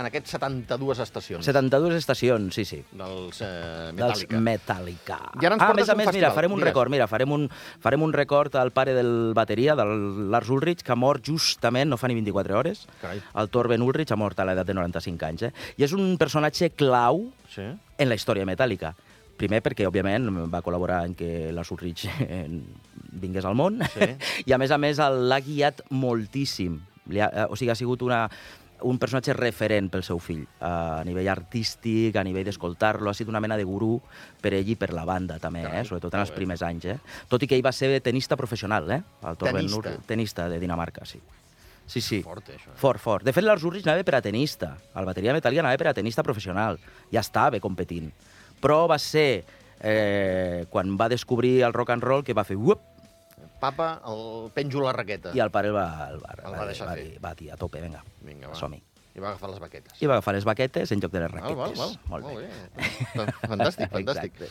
en 0.00 0.08
aquests 0.10 0.30
72 0.36 1.00
estacions 1.04 1.44
72 1.48 1.94
estacions, 1.96 2.54
sí, 2.54 2.64
sí. 2.68 2.82
dels 2.92 3.40
eh, 3.40 3.48
Dels 3.96 4.26
Metallica. 4.26 4.40
Metallica. 4.50 5.18
I 5.40 5.46
ara 5.48 5.56
ens 5.58 5.64
ah, 5.64 5.70
a 5.72 5.78
més 5.80 5.88
a 5.92 5.96
més, 5.96 6.12
mira, 6.16 6.30
farem 6.36 6.52
un 6.52 6.60
Digues. 6.60 6.70
record, 6.74 6.92
mira, 6.92 7.06
farem 7.08 7.32
un, 7.36 7.48
farem 7.80 8.02
un 8.04 8.12
record 8.16 8.56
al 8.60 8.72
pare 8.76 8.92
del 8.96 9.32
bateria, 9.36 9.74
del 9.76 10.30
Lars 10.32 10.48
Ulrich, 10.52 10.82
que 10.84 10.92
ha 10.92 10.98
mort 11.00 11.24
justament, 11.24 11.88
no 11.92 11.96
fa 12.00 12.08
ni 12.12 12.16
24 12.20 12.56
hores. 12.58 12.86
Carai. 13.00 13.20
El 13.36 13.48
Torben 13.52 13.82
Ulrich 13.84 14.12
ha 14.12 14.20
mort 14.20 14.38
a 14.40 14.44
l'edat 14.48 14.66
de 14.68 14.74
95 14.76 15.26
anys, 15.28 15.46
eh? 15.48 15.52
I 15.80 15.84
és 15.88 15.92
un 15.96 16.16
personatge 16.20 16.70
clau 16.76 17.26
Sí? 17.52 17.62
en 17.62 18.08
la 18.10 18.16
història 18.18 18.44
metàl·lica. 18.44 18.90
Primer 19.36 19.62
perquè, 19.62 19.84
òbviament, 19.88 20.28
va 20.52 20.62
col·laborar 20.64 21.02
en 21.06 21.14
que 21.14 21.50
la 21.52 21.64
Ulrich 21.70 22.06
eh, 22.24 22.46
vingués 23.20 23.44
al 23.44 23.54
món, 23.58 23.80
Sí. 23.92 24.10
i 24.48 24.52
a 24.52 24.58
més 24.58 24.70
a 24.72 24.78
més 24.78 24.98
l'ha 24.98 25.40
guiat 25.44 25.82
moltíssim. 25.90 26.78
Li 27.12 27.20
ha, 27.20 27.28
eh, 27.32 27.44
o 27.50 27.56
sigui, 27.56 27.70
ha 27.70 27.76
sigut 27.78 28.02
una, 28.02 28.22
un 28.88 28.98
personatge 29.00 29.32
referent 29.36 29.88
pel 29.92 30.02
seu 30.04 30.18
fill, 30.20 30.42
a 30.60 31.02
nivell 31.06 31.28
artístic, 31.32 32.16
a 32.16 32.24
nivell 32.26 32.44
d'escoltar-lo, 32.48 33.10
ha 33.10 33.14
sigut 33.14 33.32
una 33.32 33.40
mena 33.44 33.56
de 33.56 33.64
gurú 33.64 33.94
per 34.42 34.54
ell 34.56 34.68
i 34.68 34.76
per 34.76 34.90
la 34.96 35.04
banda, 35.08 35.38
també, 35.42 35.62
Carai, 35.64 35.80
eh? 35.84 35.88
sobretot 35.88 36.14
en 36.16 36.24
els 36.24 36.32
primers 36.34 36.62
anys. 36.66 36.84
Eh? 36.92 36.98
Tot 37.28 37.42
i 37.42 37.48
que 37.48 37.56
ell 37.56 37.64
va 37.64 37.72
ser 37.76 37.92
tenista 38.04 38.36
professional, 38.36 38.90
eh? 38.90 39.02
el 39.22 39.36
Torben 39.36 39.62
Tenista. 39.62 39.78
Ulrich, 39.78 40.06
tenista 40.06 40.48
de 40.48 40.58
Dinamarca, 40.60 41.04
sí. 41.04 41.20
Sí, 41.86 42.00
sí. 42.02 42.18
Fort, 42.24 42.48
eh, 42.50 42.56
això. 42.58 42.72
eh? 42.72 42.78
Fort, 42.80 42.98
fort. 43.00 43.24
De 43.24 43.32
fet, 43.32 43.44
Lars 43.46 43.62
Ulrich 43.62 43.86
anava 43.86 44.02
per 44.02 44.16
a 44.18 44.20
tenista. 44.24 44.72
El 44.98 45.06
bateria 45.06 45.30
metàl·lica 45.36 45.62
anava 45.62 45.78
per 45.78 45.92
a 45.92 45.94
tenista 45.94 46.24
professional. 46.26 46.80
Ja 47.14 47.20
estava 47.22 47.60
competint. 47.62 48.08
Però 48.66 48.80
va 48.90 48.98
ser 48.98 49.44
eh, 49.78 50.66
quan 50.72 50.96
va 50.98 51.06
descobrir 51.12 51.60
el 51.62 51.72
rock 51.76 51.94
and 51.94 52.02
roll 52.02 52.24
que 52.26 52.34
va 52.34 52.42
fer 52.44 52.56
uop, 52.58 52.82
Papa, 53.60 54.02
el 54.04 54.50
penjo 54.52 54.82
la 54.84 54.90
raqueta. 54.92 55.30
i 55.32 55.40
el 55.40 55.48
pare 55.54 55.70
el 55.70 55.74
va, 55.78 55.86
el 56.12 56.18
va, 56.20 56.34
El 56.44 56.52
va 56.58 56.66
deixar 56.68 56.88
va, 56.90 56.94
fer. 56.98 57.04
dir, 57.06 57.20
va 57.24 57.30
dir, 57.38 57.48
a 57.54 57.56
tope, 57.56 57.80
vinga, 57.80 58.02
Vinga, 58.26 58.50
va. 58.50 58.54
som-hi. 58.58 58.82
I 59.16 59.22
va 59.22 59.30
agafar 59.30 59.48
les 59.48 59.60
baquetes. 59.62 59.94
I 60.04 60.06
va 60.10 60.18
agafar 60.18 60.34
les 60.36 60.44
baquetes 60.44 60.90
en 60.92 61.00
lloc 61.00 61.10
de 61.14 61.20
les 61.22 61.30
Val, 61.32 61.40
raquetes. 61.40 61.78
val, 61.78 61.94
val. 62.04 62.22
Molt 62.22 62.36
bé. 62.36 62.50
bé. 62.76 63.32
Fantàstic, 63.48 63.88
fantàstic. 63.96 64.34
Exacte. 64.42 64.50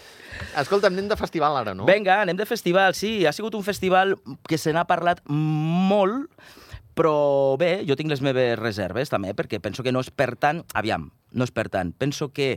Escolta, 0.64 0.90
anem 0.90 1.12
de 1.12 1.18
festival 1.20 1.60
ara, 1.60 1.76
no? 1.78 1.86
Vinga, 1.86 2.16
anem 2.24 2.40
de 2.40 2.48
festival, 2.50 2.96
sí. 2.98 3.28
Ha 3.30 3.34
sigut 3.38 3.54
un 3.54 3.64
festival 3.68 4.16
que 4.50 4.58
se 4.58 4.74
n'ha 4.74 4.88
parlat 4.90 5.22
molt, 5.30 6.32
però 6.98 7.14
bé, 7.62 7.84
jo 7.86 7.94
tinc 8.00 8.10
les 8.10 8.24
meves 8.26 8.58
reserves 8.58 9.14
també, 9.14 9.36
perquè 9.38 9.62
penso 9.62 9.84
que 9.86 9.94
no 9.94 10.02
és 10.02 10.10
per 10.10 10.32
tant... 10.36 10.64
Aviam, 10.74 11.12
no 11.38 11.46
és 11.46 11.52
per 11.54 11.68
tant. 11.70 11.94
Penso 11.94 12.32
que 12.34 12.56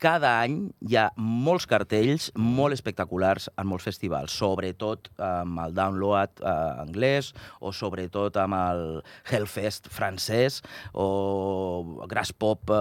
cada 0.00 0.32
any 0.40 0.56
hi 0.88 0.96
ha 0.98 1.08
molts 1.20 1.66
cartells 1.68 2.30
molt 2.40 2.74
espectaculars 2.74 3.50
en 3.60 3.68
molts 3.68 3.86
festivals, 3.86 4.32
sobretot 4.32 5.10
amb 5.20 5.60
el 5.66 5.76
Download 5.76 6.40
eh, 6.40 6.54
anglès 6.82 7.30
o 7.60 7.72
sobretot 7.76 8.38
amb 8.40 8.56
el 8.56 8.82
Hellfest 9.28 9.90
francès 9.92 10.60
o 10.94 12.06
Grass 12.10 12.32
Pop 12.32 12.72
eh, 12.72 12.80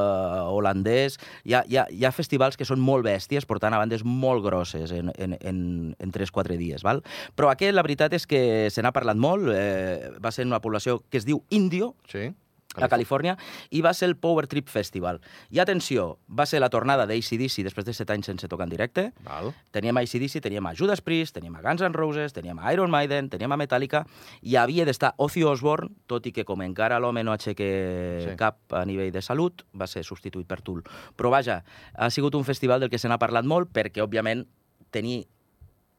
holandès. 0.50 1.20
Hi 1.44 1.58
ha, 1.58 1.64
hi, 1.68 1.80
ha, 1.82 1.86
hi 1.92 2.08
ha 2.08 2.16
festivals 2.16 2.58
que 2.60 2.68
són 2.68 2.82
molt 2.84 3.06
bèsties, 3.08 3.48
portant 3.50 3.76
a 3.76 3.82
bandes 3.84 4.06
molt 4.08 4.46
grosses 4.46 4.94
en, 4.96 5.12
en, 5.20 5.36
en, 5.40 5.64
en 6.00 6.16
3-4 6.16 6.60
dies. 6.60 6.86
Val? 6.88 7.04
Però 7.36 7.52
aquest, 7.52 7.76
la 7.76 7.86
veritat 7.86 8.16
és 8.16 8.28
que 8.30 8.42
se 8.72 8.84
n'ha 8.84 8.96
parlat 8.96 9.20
molt. 9.20 9.52
Eh, 9.54 10.16
va 10.24 10.32
ser 10.32 10.48
una 10.48 10.62
població 10.64 11.02
que 11.10 11.20
es 11.20 11.28
diu 11.28 11.44
Indio, 11.50 11.94
Sí. 12.10 12.32
A 12.76 12.88
Califòrnia, 12.88 13.36
i 13.74 13.82
va 13.82 13.94
ser 13.98 14.06
el 14.08 14.16
Power 14.16 14.46
Trip 14.48 14.68
Festival. 14.70 15.20
I 15.50 15.58
atenció, 15.60 16.20
va 16.30 16.46
ser 16.46 16.60
la 16.62 16.70
tornada 16.70 17.08
d'ACDC 17.10 17.64
després 17.66 17.86
de 17.88 17.94
7 17.98 18.14
anys 18.14 18.30
sense 18.30 18.48
tocar 18.48 18.68
en 18.68 18.70
directe. 18.70 19.08
Val. 19.26 19.50
Teníem 19.72 19.98
a 19.98 20.04
ACDC, 20.06 20.40
teníem 20.40 20.66
a 20.70 20.76
Judas 20.78 21.02
Priest, 21.02 21.34
teníem 21.34 21.56
a 21.56 21.64
Guns 21.66 21.82
N' 21.82 21.94
Roses, 21.98 22.32
teníem 22.34 22.60
a 22.60 22.72
Iron 22.74 22.92
Maiden, 22.92 23.30
teníem 23.30 23.52
a 23.52 23.58
Metallica, 23.58 24.06
i 24.42 24.56
havia 24.56 24.86
d'estar 24.86 25.16
Ozzy 25.18 25.44
Osbourne, 25.44 25.90
tot 26.06 26.26
i 26.30 26.32
que 26.32 26.46
com 26.46 26.62
encara 26.62 27.00
l'home 27.00 27.24
no 27.24 27.34
aixeca 27.34 27.64
Sí. 27.64 28.30
sí. 28.30 28.36
cap 28.38 28.60
a 28.72 28.86
nivell 28.86 29.12
de 29.12 29.22
salut, 29.22 29.66
va 29.74 29.88
ser 29.88 30.04
substituït 30.04 30.48
per 30.48 30.62
Tool. 30.62 30.84
Però 31.18 31.30
vaja, 31.32 31.64
ha 31.96 32.10
sigut 32.10 32.36
un 32.36 32.46
festival 32.46 32.80
del 32.80 32.90
que 32.90 33.00
se 33.00 33.10
n'ha 33.10 33.18
parlat 33.18 33.46
molt, 33.46 33.74
perquè, 33.74 34.02
òbviament, 34.06 34.46
tenir 34.92 35.26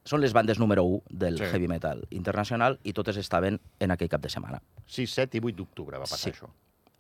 són 0.05 0.21
les 0.21 0.33
bandes 0.33 0.59
número 0.59 0.85
1 0.85 1.03
del 1.11 1.39
Sí. 1.39 1.45
heavy 1.45 1.69
metal 1.69 2.07
internacional 2.11 2.79
i 2.83 2.93
totes 2.93 3.17
estaven 3.17 3.61
en 3.79 3.91
aquell 3.91 4.09
cap 4.09 4.21
de 4.23 4.29
setmana. 4.31 4.63
6, 4.87 5.11
7 5.13 5.37
i 5.39 5.41
8 5.41 5.57
d'octubre 5.57 5.99
va 5.99 6.05
passar 6.05 6.19
Sí. 6.19 6.31
això. 6.33 6.49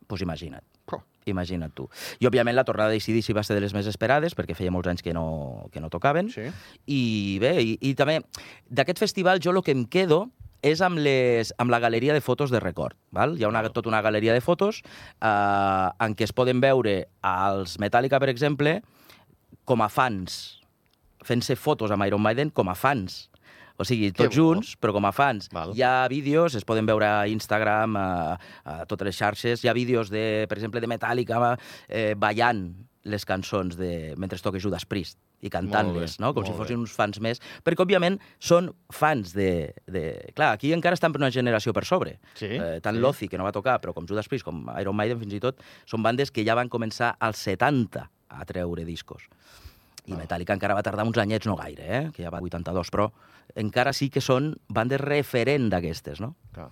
Pues 0.06 0.22
imagina't. 0.22 0.64
Però, 0.86 1.02
Imagina't 1.26 1.72
tu. 1.74 1.88
I, 2.18 2.26
òbviament, 2.26 2.56
la 2.56 2.64
tornada 2.64 2.90
d'ACDC 2.90 3.34
va 3.36 3.42
ser 3.44 3.54
de 3.54 3.60
les 3.60 3.74
més 3.74 3.86
esperades, 3.86 4.34
perquè 4.34 4.54
feia 4.56 4.70
molts 4.72 4.88
anys 4.88 5.02
que 5.02 5.12
no, 5.12 5.68
que 5.70 5.78
no 5.80 5.90
tocaven. 5.90 6.30
sí. 6.30 6.40
I 6.86 7.38
bé, 7.38 7.62
i, 7.62 7.78
i 7.80 7.94
també 7.94 8.22
d'aquest 8.68 8.98
festival 8.98 9.38
jo 9.38 9.50
el 9.52 9.62
que 9.62 9.70
em 9.72 9.84
quedo 9.84 10.30
és 10.62 10.80
amb, 10.80 10.98
les, 10.98 11.54
amb 11.58 11.70
la 11.70 11.78
galeria 11.78 12.12
de 12.12 12.20
fotos 12.20 12.50
de 12.50 12.58
record. 12.60 12.96
Val? 13.12 13.38
Hi 13.38 13.44
ha 13.44 13.48
una, 13.48 13.62
tota 13.68 13.88
una 13.88 14.00
galeria 14.02 14.32
de 14.32 14.40
fotos 14.40 14.82
eh, 15.20 15.26
en 16.00 16.16
què 16.16 16.24
es 16.24 16.32
poden 16.32 16.60
veure 16.60 17.08
als 17.22 17.78
Metallica, 17.78 18.18
per 18.18 18.28
exemple, 18.30 18.82
com 19.64 19.82
a 19.82 19.88
fans, 19.88 20.59
fent-se 21.26 21.56
fotos 21.56 21.90
amb 21.90 22.06
Iron 22.08 22.22
Maiden 22.22 22.50
com 22.50 22.70
a 22.70 22.76
fans. 22.78 23.28
O 23.80 23.84
sigui, 23.88 24.10
tots 24.12 24.36
junts, 24.36 24.74
però 24.76 24.92
com 24.92 25.06
a 25.08 25.12
fans. 25.16 25.48
Val. 25.54 25.72
Hi 25.72 25.80
ha 25.86 25.94
vídeos, 26.12 26.54
es 26.58 26.66
poden 26.68 26.84
veure 26.88 27.06
a 27.08 27.24
Instagram, 27.32 27.96
a, 27.96 28.36
a 28.68 28.76
totes 28.84 29.08
les 29.08 29.16
xarxes. 29.16 29.64
Hi 29.64 29.70
ha 29.72 29.76
vídeos, 29.76 30.12
de, 30.12 30.44
per 30.50 30.58
exemple, 30.58 30.82
de 30.84 30.90
Metallica 30.90 31.56
eh, 31.88 32.12
ballant 32.12 32.66
les 33.08 33.24
cançons 33.24 33.78
de... 33.80 34.14
mentre 34.20 34.38
toca 34.44 34.60
Judas 34.60 34.84
Priest 34.84 35.16
i 35.40 35.48
cantant-les, 35.48 36.18
no? 36.20 36.34
com 36.36 36.44
si 36.44 36.52
fossin 36.52 36.76
bé. 36.76 36.84
uns 36.84 36.92
fans 36.92 37.16
més, 37.24 37.40
perquè, 37.64 37.80
òbviament, 37.86 38.18
són 38.36 38.68
fans 38.92 39.32
de... 39.32 39.72
de... 39.88 40.04
Clar, 40.36 40.50
aquí 40.58 40.74
encara 40.76 40.98
estan 40.98 41.14
per 41.14 41.22
una 41.22 41.32
generació 41.32 41.72
per 41.72 41.86
sobre. 41.88 42.18
Sí, 42.36 42.50
Eh, 42.60 42.80
tant 42.84 42.98
sí. 42.98 43.00
Lozi, 43.00 43.28
que 43.32 43.40
no 43.40 43.46
va 43.48 43.54
tocar, 43.56 43.78
però 43.80 43.94
com 43.96 44.04
Judas 44.04 44.28
Priest, 44.28 44.44
com 44.44 44.66
Iron 44.76 44.96
Maiden, 44.98 45.16
fins 45.22 45.38
i 45.38 45.40
tot, 45.40 45.64
són 45.88 46.04
bandes 46.04 46.28
que 46.28 46.44
ja 46.44 46.58
van 46.58 46.68
començar 46.68 47.14
als 47.18 47.40
70 47.48 48.04
a 48.04 48.44
treure 48.44 48.84
discos. 48.84 49.24
I 50.10 50.18
Metallica 50.18 50.56
encara 50.56 50.76
va 50.76 50.84
tardar 50.86 51.06
uns 51.06 51.18
anyets, 51.22 51.46
no 51.46 51.56
gaire, 51.58 51.86
eh? 51.86 52.02
que 52.14 52.24
ja 52.26 52.34
va 52.34 52.42
82, 52.42 52.90
però 52.92 53.10
encara 53.58 53.94
sí 53.96 54.10
que 54.10 54.22
són 54.24 54.52
bandes 54.68 55.00
referent 55.02 55.70
d'aquestes, 55.72 56.20
no? 56.22 56.34
Clar. 56.54 56.70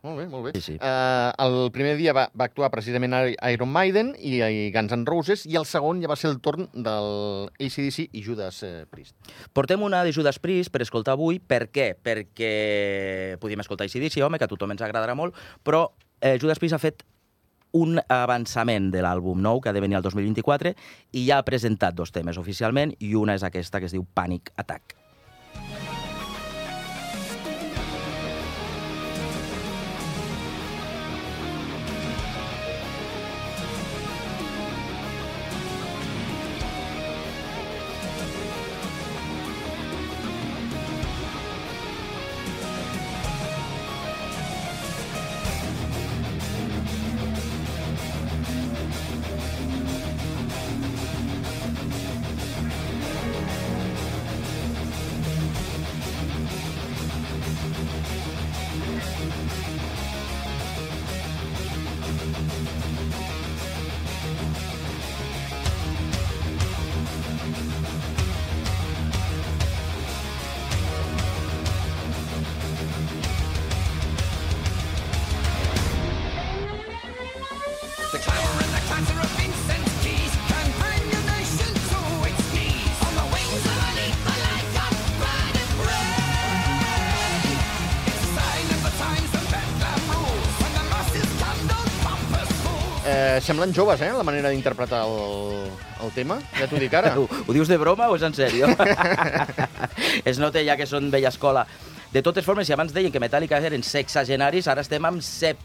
Molt 0.00 0.16
bé, 0.16 0.24
molt 0.32 0.46
bé. 0.46 0.52
Sí, 0.56 0.62
sí. 0.64 0.74
Uh, 0.80 1.28
el 1.44 1.70
primer 1.74 1.92
dia 1.98 2.14
va, 2.16 2.24
va 2.32 2.46
actuar 2.48 2.70
precisament 2.72 3.12
Iron 3.50 3.68
Maiden 3.68 4.14
i, 4.16 4.38
i 4.40 4.70
Guns 4.72 4.94
N' 4.96 5.04
Roses, 5.08 5.44
i 5.44 5.58
el 5.60 5.66
segon 5.68 6.00
ja 6.00 6.08
va 6.08 6.16
ser 6.16 6.30
el 6.30 6.38
torn 6.40 6.70
del 6.72 7.50
ACDC 7.60 8.16
i 8.16 8.24
Judas 8.24 8.62
eh, 8.64 8.86
Priest. 8.88 9.12
Portem 9.52 9.84
una 9.84 10.00
de 10.06 10.14
Judas 10.16 10.40
Priest 10.40 10.72
per 10.72 10.80
escoltar 10.86 11.18
avui. 11.18 11.36
Per 11.36 11.66
què? 11.68 11.90
Perquè 12.00 12.54
podíem 13.42 13.60
escoltar 13.60 13.90
ACDC, 13.90 14.22
home, 14.24 14.40
que 14.40 14.48
a 14.48 14.52
tothom 14.52 14.72
ens 14.72 14.86
agradarà 14.86 15.16
molt, 15.18 15.36
però 15.66 15.84
eh, 16.20 16.38
Judas 16.40 16.62
Priest 16.62 16.78
ha 16.78 16.80
fet 16.80 17.04
un 17.72 18.00
avançament 18.08 18.90
de 18.92 19.02
l'àlbum 19.04 19.42
nou 19.42 19.60
que 19.60 19.70
ha 19.70 19.76
de 19.76 19.82
venir 19.82 19.98
al 19.98 20.06
2024 20.06 20.74
i 21.12 21.26
ja 21.26 21.38
ha 21.38 21.46
presentat 21.46 21.94
dos 21.94 22.12
temes 22.14 22.38
oficialment 22.40 22.94
i 22.98 23.14
una 23.14 23.38
és 23.38 23.46
aquesta 23.46 23.80
que 23.80 23.90
es 23.90 23.96
diu 23.96 24.06
Panic 24.14 24.52
Attack. 24.56 24.99
Eh, 93.10 93.40
semblen 93.42 93.72
joves, 93.74 94.00
eh, 94.00 94.12
la 94.12 94.22
manera 94.22 94.50
d'interpretar 94.50 95.04
el, 95.06 95.70
el 96.02 96.10
tema. 96.14 96.40
Ja 96.58 96.66
t'ho 96.66 96.78
dic 96.82 96.92
ara. 96.94 97.14
Ho, 97.18 97.28
ho 97.30 97.54
dius 97.54 97.70
de 97.70 97.78
broma 97.78 98.10
o 98.10 98.18
és 98.18 98.26
en 98.26 98.34
sèrio? 98.34 98.68
es 100.30 100.42
nota 100.42 100.62
ja 100.66 100.74
que 100.78 100.86
són 100.86 101.12
vella 101.14 101.30
escola. 101.30 101.62
De 102.10 102.22
totes 102.26 102.42
formes, 102.46 102.66
si 102.66 102.74
abans 102.74 102.90
deien 102.90 103.14
que 103.14 103.22
Metallica 103.22 103.62
eren 103.62 103.86
sexagenaris, 103.86 104.66
ara 104.66 104.82
estem 104.82 105.06
amb 105.06 105.22
sep... 105.22 105.62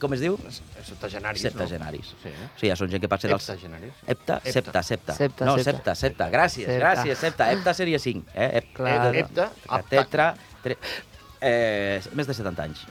com 0.00 0.14
es 0.16 0.20
diu? 0.24 0.36
Septagenaris, 0.82 1.42
Septagenaris. 1.46 2.12
no? 2.14 2.18
Sí, 2.22 2.28
eh? 2.32 2.48
Sí, 2.60 2.70
ja 2.70 2.76
són 2.78 2.90
gent 2.92 3.02
que 3.04 3.10
passa 3.12 3.28
dels... 3.30 3.44
Heptagenaris. 3.50 4.00
Hepta, 4.08 4.40
septa, 4.44 4.82
septa. 4.82 5.16
Septa, 5.18 5.44
no, 5.48 5.56
septa. 5.58 5.72
septa, 5.72 5.94
septa. 6.02 6.30
Gràcies, 6.32 6.66
Septa. 6.66 6.80
gràcies, 6.84 7.18
septa. 7.26 7.50
Hepta 7.52 7.74
seria 7.76 7.98
5. 8.02 8.24
Eh? 8.34 8.50
Hep, 8.58 8.72
Claro. 8.80 9.12
Hepta. 9.20 9.50
Tetra... 9.90 10.32
Tre... 10.62 10.76
Eh, 11.44 11.98
més 12.14 12.28
de 12.28 12.34
70 12.38 12.62
anys. 12.62 12.84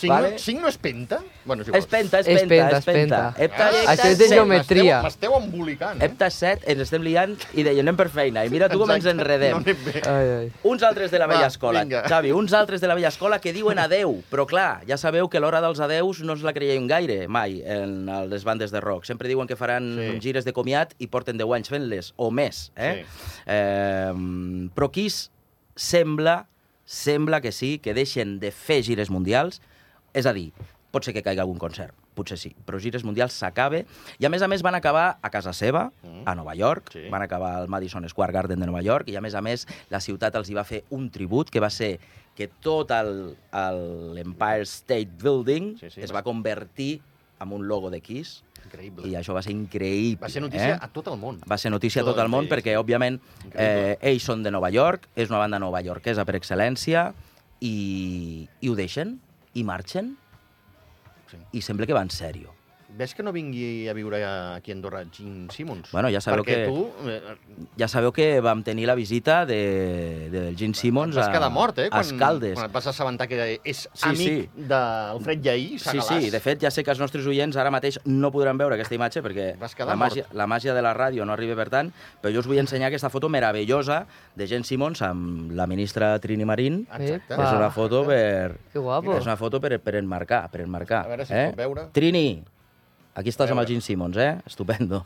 Cinc, 0.00 0.10
Vale. 0.10 0.32
no, 0.58 0.68
és 0.68 0.78
penta? 0.82 1.20
Bueno, 1.44 1.62
és 1.62 1.68
igual. 1.68 1.78
És 1.78 1.86
penta, 1.86 2.18
és 2.18 2.26
És 2.26 2.40
penta, 2.40 2.48
penta, 2.48 2.78
és 2.78 2.84
penta. 2.84 3.20
és 3.36 3.44
Hepta, 3.44 3.62
Ah, 3.62 3.70
hepta 3.70 3.92
Això 3.92 4.08
és 4.10 4.18
de 4.18 4.26
set. 4.26 4.34
geometria. 4.34 5.02
M'esteu- 5.02 5.36
embolicant, 5.36 6.00
eh? 6.02 6.06
Hepta 6.06 6.30
7, 6.30 6.64
ens 6.72 6.80
estem 6.82 7.02
liant 7.02 7.36
i 7.54 7.62
deien 7.62 7.86
anem 7.86 7.96
per 7.96 8.08
feina. 8.08 8.44
I 8.44 8.50
mira 8.50 8.68
tu 8.68 8.78
com 8.80 8.90
ens 8.90 9.06
enredem. 9.06 9.62
No. 9.62 10.10
Ai, 10.10 10.28
ai. 10.38 10.52
Uns 10.64 10.82
altres 10.82 11.10
de 11.12 11.18
la 11.18 11.28
vella 11.30 11.46
escola, 11.46 11.84
vinga. 11.84 12.02
Xavi, 12.08 12.32
uns 12.32 12.52
altres 12.52 12.80
de 12.80 12.88
la 12.88 12.94
vella 12.98 13.08
escola 13.08 13.38
que 13.40 13.52
diuen 13.52 13.78
adeu, 13.78 14.22
però 14.30 14.46
clar, 14.46 14.82
ja 14.88 14.96
sabeu 14.96 15.28
que 15.30 15.38
l'hora 15.40 15.60
dels 15.60 15.78
adeus 15.80 16.22
no 16.22 16.32
ens 16.34 16.42
la 16.42 16.52
creiem 16.52 16.88
gaire, 16.88 17.28
mai, 17.28 17.62
en 17.64 18.06
les 18.28 18.42
bandes 18.44 18.72
de 18.72 18.80
rock. 18.80 19.04
Sempre 19.04 19.28
diuen 19.28 19.46
que 19.46 19.56
faran 19.56 19.92
Sí. 19.92 20.20
gires 20.20 20.44
de 20.44 20.52
comiat 20.52 20.94
i 20.98 21.06
porten 21.06 21.36
10 21.38 21.52
anys 21.54 21.68
fent-les, 21.68 22.14
o 22.16 22.30
més, 22.30 22.72
eh? 22.76 23.04
eh 23.46 24.12
però 24.74 24.90
Kiss 24.90 25.30
sembla, 25.82 26.46
sembla 26.86 27.40
que 27.40 27.52
sí, 27.52 27.78
que 27.82 27.94
deixen 27.96 28.38
de 28.42 28.50
fer 28.54 28.82
gires 28.86 29.10
mundials, 29.10 29.60
és 30.14 30.26
a 30.28 30.32
dir, 30.36 30.50
pot 30.92 31.04
ser 31.06 31.14
que 31.16 31.22
caigui 31.24 31.40
algun 31.42 31.58
concert, 31.58 31.94
potser 32.14 32.36
sí, 32.36 32.50
però 32.66 32.76
gires 32.82 33.02
mundials 33.08 33.32
s'acaba, 33.40 33.80
i 34.20 34.26
a 34.26 34.30
més 34.30 34.42
a 34.44 34.48
més 34.52 34.62
van 34.62 34.76
acabar 34.76 35.16
a 35.24 35.30
casa 35.32 35.54
seva, 35.56 35.86
Mm. 36.04 36.22
a 36.28 36.34
Nova 36.36 36.54
York, 36.54 36.90
Sí. 36.92 37.06
van 37.10 37.22
acabar 37.24 37.54
al 37.62 37.68
Madison 37.68 38.06
Square 38.08 38.32
Garden 38.36 38.60
de 38.60 38.66
Nova 38.66 38.82
York, 38.82 39.08
i 39.08 39.16
a 39.16 39.20
més 39.24 39.34
a 39.34 39.40
més 39.40 39.66
la 39.90 40.00
ciutat 40.00 40.34
els 40.36 40.50
hi 40.50 40.54
va 40.54 40.64
fer 40.64 40.84
un 40.90 41.08
tribut, 41.10 41.48
que 41.50 41.60
va 41.60 41.70
ser 41.70 41.98
que 42.36 42.48
tot 42.48 42.90
l'Empire 42.92 44.64
State 44.66 45.10
Building 45.22 45.78
Sí, 45.78 45.90
sí, 45.90 46.00
es 46.00 46.10
va- 46.12 46.20
va 46.20 46.22
convertir 46.22 47.00
en 47.42 47.52
un 47.52 47.66
logo 47.68 47.90
de 47.90 48.00
Kiss, 48.00 48.42
Increïble. 48.64 49.06
i 49.08 49.14
això 49.18 49.34
va 49.34 49.42
ser 49.42 49.52
increïble. 49.52 50.20
Va 50.22 50.28
ser 50.28 50.40
notícia 50.42 50.74
eh? 50.76 50.78
a 50.80 50.88
tot 50.88 51.08
el 51.08 51.18
món. 51.18 51.40
Va 51.50 51.58
ser 51.58 51.70
notícia 51.70 52.02
a 52.02 52.04
Tot 52.04 52.14
tot 52.14 52.22
el 52.24 52.28
món 52.30 52.46
país. 52.48 52.52
perquè, 52.64 52.76
òbviament, 52.78 53.20
Increïble. 53.44 53.92
eh, 53.92 53.98
ells 54.12 54.22
són 54.22 54.42
de 54.42 54.50
Nova 54.50 54.70
York, 54.70 55.08
és 55.16 55.28
una 55.30 55.38
banda 55.38 55.58
novaiorquesa 55.58 56.24
per 56.24 56.36
excel·lència, 56.36 57.12
i, 57.60 58.48
i 58.60 58.68
ho 58.68 58.74
deixen, 58.74 59.20
i 59.54 59.64
marxen, 59.64 60.16
Sí. 61.32 61.38
i 61.52 61.60
sembla 61.62 61.86
que 61.86 61.94
va 61.94 62.02
en 62.02 62.10
sèrio. 62.10 62.50
Ves 62.94 63.14
que 63.14 63.22
no 63.22 63.32
vingui 63.32 63.88
a 63.88 63.94
viure 63.96 64.18
aquí 64.24 64.70
a 64.70 64.74
Andorra 64.74 65.04
Gene 65.10 65.46
Simmons? 65.50 65.90
Bueno, 65.92 66.10
ja 66.12 66.20
sabeu 66.20 66.42
Perquè 66.44 66.56
que- 66.58 66.66
tu 66.68 67.08
eh, 67.08 67.20
Ja 67.78 67.88
sabeu 67.88 68.12
que 68.12 68.40
vam 68.44 68.62
tenir 68.62 68.86
la 68.86 68.94
visita 68.94 69.46
de, 69.46 70.28
del 70.30 70.56
Gene 70.56 70.74
Simmons 70.74 71.16
a, 71.16 71.30
quedar 71.32 71.50
mort, 71.50 71.78
eh? 71.78 71.86
a 71.86 71.90
Quan, 71.90 72.02
Escaldes. 72.04 72.54
quan 72.54 72.66
et 72.68 72.72
vas 72.74 72.86
assabentar 72.86 73.26
que 73.28 73.60
és 73.64 73.88
Sí, 73.94 74.08
amic 74.08 74.18
sí. 74.18 74.50
d'Alfred 74.68 75.40
Llaí, 75.42 75.78
Sí, 75.78 76.00
sí, 76.00 76.30
de 76.30 76.40
fet, 76.40 76.60
ja 76.60 76.70
sé 76.70 76.84
que 76.84 76.90
els 76.92 77.00
nostres 77.00 77.26
oients 77.26 77.56
ara 77.56 77.70
mateix 77.70 77.98
no 78.04 78.30
podran 78.30 78.58
veure 78.58 78.74
aquesta 78.76 78.94
imatge 78.94 79.22
perquè 79.22 79.56
la 79.86 79.96
màgia, 79.96 80.24
mort. 80.28 80.34
la 80.34 80.46
màgia 80.46 80.74
de 80.74 80.82
la 80.82 80.92
ràdio 80.94 81.24
no 81.24 81.32
arriba 81.32 81.56
per 81.56 81.70
tant, 81.70 81.92
però 82.20 82.32
jo 82.34 82.40
us 82.40 82.46
vull 82.46 82.58
ensenyar 82.60 82.88
aquesta 82.92 83.08
foto 83.10 83.28
meravellosa 83.32 84.06
de 84.36 84.46
Gene 84.46 84.64
Simmons 84.64 85.00
amb 85.02 85.52
la 85.52 85.66
ministra 85.66 86.18
Trini 86.20 86.44
Marín. 86.44 86.86
Exacte. 86.92 87.34
És 87.34 87.52
una 87.56 87.70
foto 87.70 88.04
per... 88.04 88.58
Que 88.72 88.78
guapo. 88.78 89.16
És 89.16 89.24
una 89.24 89.36
foto 89.36 89.60
per, 89.60 89.78
per 89.80 89.96
enmarcar, 89.96 90.50
per 90.50 90.60
enmarcar. 90.60 91.04
A 91.06 91.08
veure 91.08 91.24
si 91.26 91.32
eh? 91.32 91.44
es 91.46 91.50
pot 91.54 91.58
veure. 91.64 91.86
Trini, 91.92 92.42
aquí 93.14 93.28
estàs 93.32 93.50
amb 93.52 93.60
el. 93.60 93.66
Gene 93.68 93.80
Simmons, 93.84 94.16
eh? 94.16 94.38
Estupendo. 94.46 95.04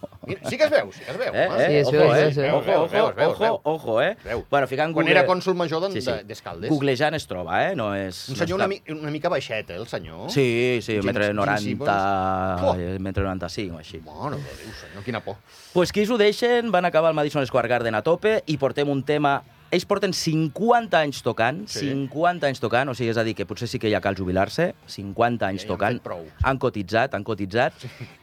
Sí 0.48 0.56
que 0.56 0.64
es 0.64 0.70
veu, 0.70 0.90
sí 0.92 1.00
que 1.04 1.10
es 1.10 1.18
veu. 1.18 1.34
Eh, 1.34 1.46
eh? 1.46 1.66
Sí, 1.66 1.74
es 1.76 1.86
ojo, 1.88 2.14
eh? 2.14 2.28
es 2.28 2.36
veu, 2.36 2.54
Ojo, 2.56 2.72
ojo, 2.72 2.88
veu, 2.90 3.30
ojo, 3.30 3.38
veu. 3.44 3.60
ojo, 3.64 4.02
eh? 4.02 4.16
Veu. 4.24 4.44
Bueno, 4.50 4.66
ficant 4.66 4.92
Quan 4.94 5.04
Google... 5.06 5.18
era 5.18 5.26
cònsul 5.26 5.54
major 5.58 5.82
d'en- 5.82 5.92
Sí, 5.92 6.00
sí. 6.02 6.12
d'Escaldes. 6.26 6.70
Googlejant 6.70 7.14
es 7.18 7.26
troba, 7.26 7.58
eh? 7.70 7.74
No 7.76 7.90
és... 7.94 8.28
Un 8.28 8.34
no 8.36 8.38
senyor 8.44 8.60
està- 8.60 8.64
una, 8.64 8.68
mi 8.68 8.82
una 9.00 9.10
mica 9.10 9.28
baixet, 9.28 9.70
eh, 9.70 9.76
el 9.76 9.86
senyor? 9.86 10.30
Sí, 10.30 10.78
sí, 10.82 10.92
Gene- 11.00 11.06
metre 11.10 11.24
Gene 11.32 11.40
90, 11.40 11.58
Simmons. 11.62 12.62
Oh. 12.62 12.74
eh, 12.78 12.98
metre 13.00 13.24
95 13.24 13.74
o 13.74 13.78
així. 13.78 13.98
De 13.98 14.04
Déu, 14.04 14.72
senyor, 14.80 15.04
quina 15.04 15.20
por. 15.24 15.36
Pues 15.72 15.92
qui 15.92 16.06
ho 16.06 16.16
deixen, 16.18 16.70
van 16.70 16.84
acabar 16.84 17.10
el 17.10 17.16
Madison 17.16 17.44
Square 17.46 17.68
Garden 17.68 17.94
a 17.94 18.02
tope 18.02 18.42
i 18.46 18.56
portem 18.56 18.88
un 18.88 19.02
tema... 19.02 19.42
Ells 19.74 19.84
porten 19.84 20.12
50 20.14 20.94
anys 21.00 21.22
tocant, 21.26 21.64
Sí. 21.68 21.88
50 21.90 22.46
anys 22.46 22.60
tocant, 22.62 22.88
o 22.88 22.94
sigui, 22.94 23.10
és 23.10 23.16
a 23.18 23.24
dir, 23.26 23.34
que 23.34 23.44
potser 23.46 23.66
sí 23.68 23.80
que 23.82 23.90
ja 23.90 24.00
cal 24.00 24.14
jubilar-se, 24.14 24.74
50 24.86 25.46
anys 25.48 25.62
Ja 25.64 25.66
han 25.66 25.72
tocant, 25.74 26.00
prou. 26.02 26.24
han 26.44 26.58
cotitzat, 26.58 27.14
han 27.14 27.24
cotitzat, 27.24 27.72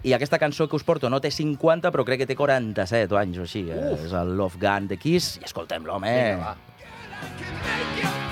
i 0.03 0.13
aquesta 0.13 0.39
cançó 0.39 0.69
que 0.69 0.75
us 0.77 0.83
porto 0.87 1.09
no 1.09 1.19
té 1.19 1.31
50, 1.31 1.91
però 1.91 2.05
crec 2.05 2.19
que 2.23 2.27
té 2.27 2.35
47 2.35 3.17
anys 3.19 3.37
o 3.37 3.41
així. 3.41 3.65
Eh? 3.69 3.91
Uf. 3.93 4.05
És 4.05 4.13
el 4.13 4.37
Love 4.37 4.57
Gun 4.59 4.87
de 4.87 4.97
Kiss, 4.97 5.37
i 5.41 5.43
escoltem-lo, 5.43 5.93
home. 5.95 6.07
Vinga, 6.33 6.55
va. 6.55 8.22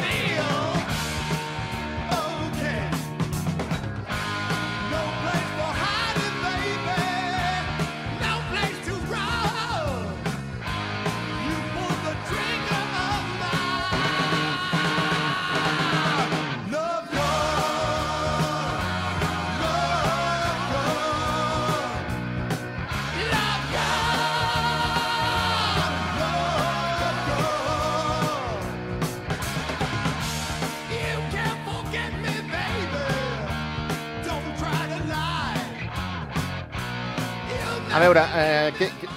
A 37.93 38.00
veure, 38.00 38.21
eh, 38.36 38.74
que, 38.77 38.88
que, 39.01 39.07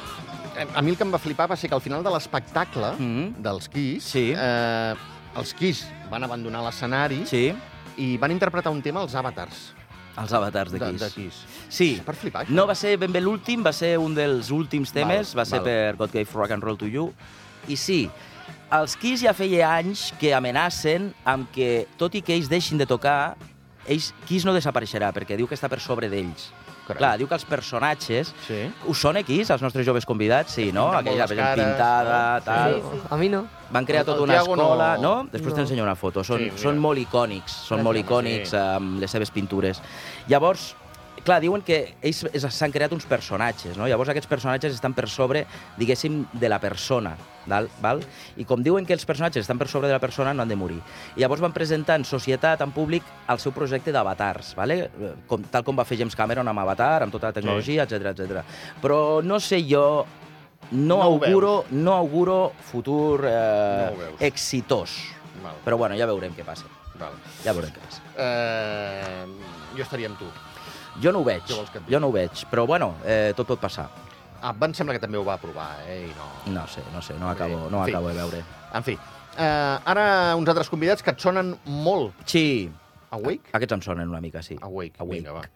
a 0.74 0.82
mi 0.82 0.90
el 0.92 0.96
que 0.98 1.04
em 1.06 1.12
va 1.14 1.18
flipar 1.22 1.46
va 1.50 1.56
ser 1.56 1.68
que 1.70 1.76
al 1.76 1.82
final 1.82 2.02
de 2.02 2.10
l'espectacle 2.10 2.92
Mhm. 2.98 3.42
dels 3.42 3.68
Kiss, 3.68 4.04
Sí. 4.04 4.32
eh, 4.36 4.94
els 5.36 5.54
Kiss 5.54 5.86
van 6.10 6.24
abandonar 6.24 6.62
l'escenari 6.64 7.24
Sí, 7.26 7.52
i 7.96 8.16
van 8.18 8.30
interpretar 8.32 8.72
un 8.72 8.82
tema 8.82 9.00
als 9.00 9.14
avatars 9.14 9.72
els 10.16 10.32
avatars 10.32 10.70
de 10.70 10.78
de, 10.78 10.90
Kiss. 10.92 11.00
de 11.00 11.10
Kiss. 11.10 11.34
Sí. 11.68 12.02
Per 12.06 12.14
flipar, 12.14 12.44
això. 12.46 12.50
No 12.50 12.66
va 12.68 12.74
ser 12.76 12.96
ben 12.96 13.10
bé 13.12 13.20
l'últim, 13.20 13.64
va 13.66 13.72
ser 13.72 13.98
un 13.98 14.14
dels 14.14 14.48
últims 14.50 14.92
temes, 14.92 15.34
Val, 15.34 15.40
va 15.40 15.44
ser 15.44 15.58
val. 15.58 15.64
per 15.64 15.96
God 15.96 16.10
Gave 16.12 16.28
Rock 16.34 16.50
and 16.52 16.62
Roll 16.62 16.76
to 16.78 16.86
You. 16.86 17.12
I 17.66 17.74
sí, 17.76 18.08
els 18.70 18.94
Kiss 18.96 19.22
ja 19.22 19.32
feia 19.34 19.74
anys 19.74 20.12
que 20.20 20.32
amenacen 20.32 21.12
amb 21.24 21.50
que, 21.50 21.88
tot 21.96 22.14
i 22.14 22.22
que 22.22 22.32
ells 22.34 22.48
deixin 22.48 22.78
de 22.78 22.86
tocar, 22.86 23.36
ells, 23.88 24.14
Kiss 24.28 24.44
no 24.44 24.54
desapareixerà, 24.54 25.12
perquè 25.12 25.36
diu 25.36 25.48
que 25.48 25.56
està 25.56 25.68
per 25.68 25.80
sobre 25.80 26.08
d'ells. 26.08 26.52
Carai. 26.86 26.98
Clar, 26.98 27.12
diu 27.18 27.28
que 27.28 27.34
els 27.34 27.44
personatges... 27.48 28.34
Sí. 28.46 28.58
Us 28.92 28.98
sona 29.00 29.22
Kiss, 29.24 29.48
els 29.50 29.62
nostres 29.64 29.86
joves 29.86 30.04
convidats? 30.04 30.52
Sí, 30.52 30.70
no? 30.72 30.90
Aquella 30.92 31.24
molt 31.26 31.38
cares, 31.38 31.64
pintada, 31.64 32.18
no? 32.38 32.44
tal... 32.44 32.74
Sí, 32.74 32.88
sí. 32.92 33.00
A 33.10 33.16
mi 33.16 33.28
no. 33.32 33.46
Van 33.72 33.86
crear 33.88 34.02
El- 34.04 34.06
tota 34.12 34.22
una 34.22 34.34
Thiago 34.34 34.54
no- 34.56 34.62
escola, 34.68 34.88
no? 35.00 35.14
Després 35.32 35.54
No. 35.54 35.56
t'ensenyo 35.62 35.82
una 35.82 35.96
foto. 35.96 36.22
Són, 36.22 36.38
Sí, 36.38 36.44
mira. 36.50 36.58
són 36.58 36.78
molt 36.78 36.98
icònics, 37.00 37.52
són 37.70 37.82
molt 37.82 37.96
Gràcies, 37.96 38.04
icònics 38.06 38.50
sí. 38.50 38.56
amb 38.60 39.00
les 39.00 39.10
seves 39.10 39.30
pintures. 39.30 39.80
Llavors, 40.28 40.74
clar, 41.24 41.40
diuen 41.42 41.62
que 41.64 41.94
ells 42.04 42.22
s'han 42.54 42.72
creat 42.72 42.92
uns 42.94 43.06
personatges, 43.08 43.76
no? 43.78 43.88
Llavors 43.88 44.10
aquests 44.12 44.28
personatges 44.30 44.74
estan 44.76 44.94
per 44.96 45.08
sobre, 45.10 45.46
diguéssim, 45.78 46.22
de 46.32 46.48
la 46.48 46.58
persona, 46.60 47.14
val? 47.50 47.68
val? 47.82 48.02
I 48.40 48.44
com 48.48 48.62
diuen 48.64 48.86
que 48.86 48.94
els 48.96 49.04
personatges 49.08 49.44
estan 49.44 49.58
per 49.60 49.68
sobre 49.68 49.88
de 49.88 49.94
la 49.96 50.02
persona, 50.02 50.34
no 50.34 50.44
han 50.44 50.52
de 50.52 50.56
morir. 50.56 50.80
I 51.16 51.24
llavors 51.24 51.42
van 51.44 51.52
presentar 51.56 51.96
en 52.00 52.04
societat, 52.04 52.60
en 52.64 52.72
públic, 52.72 53.02
el 53.28 53.40
seu 53.40 53.52
projecte 53.56 53.92
d'avatars, 53.92 54.54
vale? 54.58 54.78
Eh, 54.88 55.14
com, 55.26 55.42
tal 55.50 55.64
com 55.64 55.76
va 55.76 55.84
fer 55.88 55.98
James 56.00 56.16
Cameron 56.16 56.48
amb 56.48 56.60
Avatar, 56.64 57.02
amb 57.02 57.12
tota 57.12 57.32
la 57.32 57.36
tecnologia, 57.36 57.88
etc 57.88 58.12
etc. 58.14 58.44
Però 58.82 59.22
no 59.24 59.40
sé 59.40 59.62
jo, 59.68 60.04
no, 60.70 60.96
No 60.96 61.02
auguro, 61.02 61.64
no 61.70 61.92
auguro 61.92 62.52
futur 62.70 63.26
eh, 63.28 63.90
No 63.92 64.16
exitós. 64.24 64.96
Val, 65.42 65.56
Però 65.64 65.76
bueno, 65.76 65.96
ja 65.98 66.06
veurem 66.08 66.32
què 66.32 66.44
passa. 66.44 66.64
val. 66.98 67.12
Ja 67.44 67.52
veurem 67.52 67.72
què 67.74 67.82
passa. 67.84 68.00
Eh, 68.16 69.26
jo 69.76 69.82
estaria 69.82 70.08
amb 70.08 70.18
tu. 70.18 70.28
Jo 71.02 71.12
no 71.12 71.20
ho 71.20 71.24
veig, 71.26 71.42
jo 71.90 72.00
no 72.00 72.08
ho 72.08 72.14
veig, 72.14 72.44
però 72.50 72.66
bueno, 72.66 72.94
eh, 73.04 73.32
tot 73.36 73.48
pot 73.48 73.60
passar. 73.60 73.88
Ah, 74.44 74.52
em 74.52 74.74
sembla 74.76 74.94
que 74.94 75.00
també 75.00 75.18
ho 75.18 75.24
va 75.24 75.38
aprovar, 75.38 75.70
eh? 75.88 76.04
I 76.10 76.12
no... 76.18 76.28
No 76.52 76.66
sé, 76.68 76.82
no 76.92 77.00
sé, 77.02 77.16
no 77.18 77.30
acabo, 77.30 77.68
no 77.70 77.82
acabo 77.82 78.08
de 78.12 78.14
veure. 78.14 78.44
En 78.74 78.84
fi, 78.84 78.92
eh, 79.38 79.78
ara 79.94 80.06
uns 80.36 80.48
altres 80.52 80.68
convidats 80.70 81.02
que 81.02 81.14
et 81.14 81.20
sonen 81.20 81.54
molt. 81.64 82.12
Sí, 82.28 82.70
Awake? 83.10 83.54
aquests 83.56 83.78
em 83.78 83.84
sonen 83.86 84.10
una 84.12 84.20
mica, 84.20 84.42
sí. 84.42 84.58
Awake, 84.60 84.98
Awake. 84.98 85.14
vinga, 85.16 85.32
va. 85.40 85.46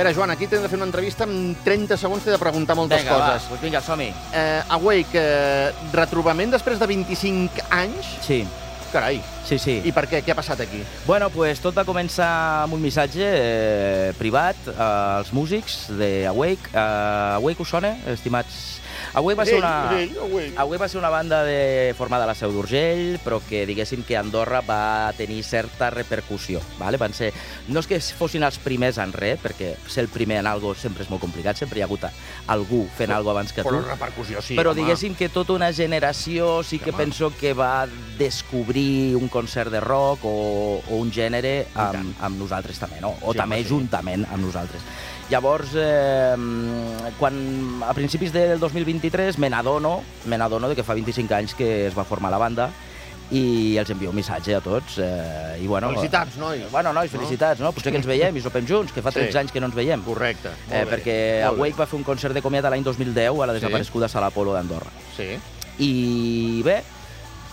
Veure, 0.00 0.14
Joan, 0.16 0.30
aquí 0.32 0.46
t'hem 0.48 0.62
de 0.64 0.68
fer 0.70 0.78
una 0.78 0.86
entrevista. 0.88 1.26
En 1.28 1.54
30 1.64 1.98
segons 2.00 2.24
t'he 2.24 2.32
de 2.32 2.38
preguntar 2.40 2.76
moltes 2.78 3.02
Vinga, 3.02 3.18
va, 3.18 3.34
coses. 3.34 3.48
doncs 3.50 3.62
vinga, 3.66 3.82
som-hi. 3.84 4.08
Eh, 4.32 4.62
Awake, 4.78 5.20
eh, 5.20 5.70
retrobament 5.92 6.52
després 6.56 6.80
de 6.80 6.86
25 6.88 7.60
anys? 7.70 8.06
Sí, 8.24 8.46
Carai. 8.92 9.20
sí, 9.46 9.58
sí. 9.58 9.80
I 9.84 9.92
per 9.92 10.06
què? 10.10 10.22
Què 10.24 10.32
ha 10.32 10.38
passat 10.38 10.60
aquí? 10.64 10.80
Bueno, 11.06 11.28
pues 11.30 11.60
tot 11.62 11.76
va 11.76 11.84
començar 11.84 12.30
amb 12.64 12.74
un 12.74 12.82
missatge 12.82 13.22
eh, 13.22 14.12
privat 14.18 14.56
eh, 14.66 14.74
als 14.80 15.32
músics 15.32 15.84
de 15.98 16.26
Awake. 16.26 16.72
Eh, 16.72 17.36
Awake 17.36 17.62
us 17.62 17.68
sona, 17.68 17.96
estimats? 18.10 18.79
Awake 19.14 19.36
va 19.38 19.44
ser 19.46 19.58
una... 19.58 19.72
Avui 20.62 20.78
va 20.78 20.88
ser 20.88 20.98
una 21.00 21.08
banda 21.10 21.42
de, 21.44 21.94
formada 21.98 22.24
a 22.24 22.30
la 22.30 22.34
Seu 22.38 22.52
d'Urgell, 22.54 23.18
però 23.24 23.40
que 23.42 23.64
diguéssim 23.66 24.04
que 24.06 24.16
Andorra 24.16 24.60
va 24.66 25.10
tenir 25.18 25.42
certa 25.42 25.90
repercussió. 25.90 26.60
Vale? 26.78 27.00
Van 27.00 27.14
ser, 27.16 27.32
no 27.68 27.82
és 27.82 27.88
que 27.90 27.98
fossin 28.00 28.44
els 28.46 28.60
primers 28.62 29.00
en 29.02 29.12
res, 29.16 29.40
perquè 29.42 29.72
ser 29.90 30.04
el 30.06 30.10
primer 30.12 30.38
en 30.44 30.50
algo 30.50 30.74
sempre 30.78 31.02
és 31.04 31.10
molt 31.10 31.22
complicat, 31.24 31.58
sempre 31.58 31.80
hi 31.80 31.82
ha 31.82 31.88
hagut 31.90 32.06
algú 32.50 32.84
fent 32.96 33.10
algo 33.12 33.32
abans 33.34 33.52
que 33.52 33.64
tu. 33.64 33.68
Però 33.68 33.82
repercussió, 33.88 34.40
sí, 34.42 34.54
però 34.56 34.70
home. 34.72 34.82
diguéssim 34.84 35.16
que 35.18 35.28
tota 35.28 35.52
una 35.58 35.72
generació 35.74 36.62
sí 36.62 36.78
que 36.78 36.90
Home. 36.94 37.04
penso 37.04 37.32
que 37.36 37.52
va 37.52 37.86
descobrir 38.18 39.16
un 39.16 39.28
concert 39.28 39.70
de 39.72 39.80
rock 39.80 40.24
o, 40.24 40.80
o 40.86 40.96
un 41.02 41.10
gènere 41.12 41.66
amb, 41.74 42.14
amb 42.22 42.38
nosaltres 42.38 42.78
també, 42.78 43.00
no? 43.02 43.16
O 43.22 43.34
Sí, 43.34 43.38
també 43.42 43.58
home, 43.60 43.64
sí. 43.66 43.74
juntament 43.74 44.26
amb 44.30 44.44
nosaltres. 44.46 44.82
Llavors, 45.30 45.76
eh, 45.78 46.34
quan 47.18 47.82
a 47.86 47.92
principis 47.94 48.32
del 48.34 48.58
2023 49.00 49.38
me 49.38 49.48
n'adono, 49.48 50.02
me 50.26 50.36
n'adono 50.36 50.68
de 50.68 50.76
que 50.76 50.84
fa 50.84 50.94
25 50.94 51.34
anys 51.34 51.54
que 51.56 51.86
es 51.88 51.96
va 51.96 52.04
formar 52.04 52.30
la 52.30 52.38
banda 52.38 52.68
i 53.30 53.76
els 53.78 53.88
envio 53.94 54.10
un 54.10 54.16
missatge 54.18 54.56
a 54.56 54.60
tots. 54.60 54.98
Eh, 54.98 55.60
i 55.62 55.66
bueno, 55.70 55.88
Felicitats, 55.94 56.36
nois. 56.36 56.64
Bueno, 56.72 56.92
nois, 56.92 57.10
felicitats, 57.12 57.60
no? 57.62 57.70
Potser 57.72 57.92
que 57.94 58.00
ens 58.02 58.06
veiem 58.10 58.36
i 58.36 58.42
sopem 58.42 58.66
junts, 58.66 58.92
que 58.92 59.00
fa 59.02 59.12
Sí. 59.12 59.20
13 59.22 59.38
anys 59.38 59.52
que 59.52 59.60
no 59.60 59.66
ens 59.70 59.76
veiem. 59.76 60.02
Correcte. 60.02 60.50
Eh, 60.68 60.84
perquè 60.84 61.14
bé. 61.38 61.42
Awake 61.44 61.78
va 61.78 61.86
fer 61.86 61.96
un 61.96 62.04
concert 62.04 62.34
de 62.34 62.42
comiat 62.42 62.64
l'any 62.68 62.82
2010 62.82 63.40
a 63.40 63.46
la 63.46 63.54
Sí. 63.54 63.60
desapareguda 63.60 64.08
Sala 64.08 64.30
Polo 64.30 64.52
d'Andorra. 64.52 64.90
Sí. 65.16 65.38
I 65.78 66.62
bé, 66.64 66.82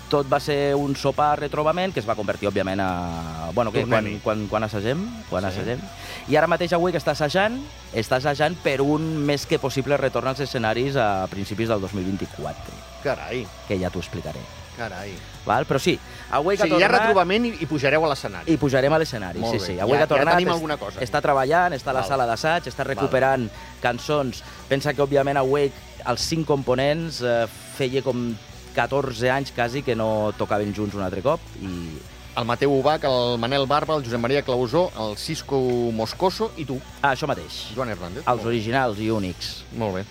tot 0.09 0.27
va 0.31 0.39
ser 0.39 0.73
un 0.75 0.95
sopar 0.95 1.39
retrobament 1.39 1.93
que 1.93 1.99
es 1.99 2.07
va 2.09 2.15
convertir, 2.15 2.47
òbviament, 2.49 2.79
a... 2.79 3.51
Bueno, 3.53 3.71
que 3.71 3.85
quan, 3.85 4.19
quan, 4.23 4.47
quan 4.47 4.63
assagem, 4.63 5.05
quan 5.29 5.43
Sí. 5.43 5.49
assagem. 5.49 5.79
I 6.27 6.35
ara 6.35 6.47
mateix 6.47 6.73
avui 6.73 6.91
que 6.91 6.97
està 6.99 7.11
assajant, 7.11 7.59
està 7.93 8.17
assajant 8.17 8.55
per 8.63 8.81
un 8.81 9.05
més 9.25 9.45
que 9.45 9.59
possible 9.59 9.97
retorn 9.97 10.27
als 10.27 10.39
escenaris 10.43 10.95
a 10.95 11.27
principis 11.31 11.67
del 11.69 11.79
2024, 11.81 12.55
Carai, 13.03 13.45
que 13.67 13.77
ja 13.79 13.89
t'ho 13.89 13.99
explicaré. 13.99 14.39
carai. 14.77 15.13
Val? 15.45 15.65
Però 15.65 15.79
sí, 15.79 15.97
avui 16.29 16.53
O 16.53 16.57
que 16.57 16.63
ha 16.63 16.67
sigui, 16.67 16.77
hi 16.79 16.83
ha 16.83 16.87
tornat... 16.87 17.01
retrobament 17.07 17.45
i, 17.47 17.53
i 17.63 17.65
pujareu 17.65 18.03
a 18.05 18.09
l'escenari. 18.11 18.51
I 18.53 18.57
pujarem 18.61 18.93
a 18.93 18.99
l'escenari, 18.99 19.39
sí, 19.51 19.59
sí. 19.59 19.79
Avui 19.79 19.93
Ja- 19.95 19.97
que 19.97 20.03
ha 20.03 20.07
tornat, 20.11 20.33
ja 20.33 20.37
tenim 20.37 20.51
alguna 20.53 20.77
cosa. 20.77 20.99
està 21.01 21.21
treballant, 21.21 21.73
està 21.73 21.89
a 21.89 21.93
la 21.93 22.01
Val. 22.01 22.09
sala 22.09 22.25
d'assaig, 22.29 22.67
està 22.69 22.83
recuperant 22.85 23.47
cançons. 23.81 24.43
Pensa 24.69 24.93
que, 24.93 25.01
òbviament, 25.01 25.37
Awake, 25.41 25.73
els 26.05 26.21
cinc 26.21 26.45
components, 26.45 27.21
eh, 27.23 27.47
feia 27.77 28.03
com 28.03 28.35
14 28.75 29.29
anys 29.31 29.51
quasi 29.55 29.83
que 29.83 29.95
no 29.95 30.31
tocaven 30.37 30.73
junts 30.75 30.95
un 30.95 31.03
altre 31.07 31.21
cop 31.25 31.39
i... 31.61 31.97
El 32.37 32.45
Mateu 32.45 32.69
Ubach, 32.69 33.01
el 33.09 33.39
Manel 33.41 33.63
Barba, 33.65 33.95
el 33.97 34.03
Josep 34.05 34.19
Maria 34.21 34.43
Clausó, 34.45 34.91
el 35.01 35.15
Cisco 35.17 35.57
Moscoso 35.91 36.51
i 36.61 36.65
tu, 36.69 36.75
Ah, 37.01 37.15
això 37.15 37.25
mateix. 37.25 37.71
Joan 37.73 37.89
Hernández. 37.89 38.21
Els 38.29 38.45
originals 38.45 38.99
i 39.01 39.07
únics. 39.09 39.63
Molt 39.73 39.95
bé. 39.95 40.03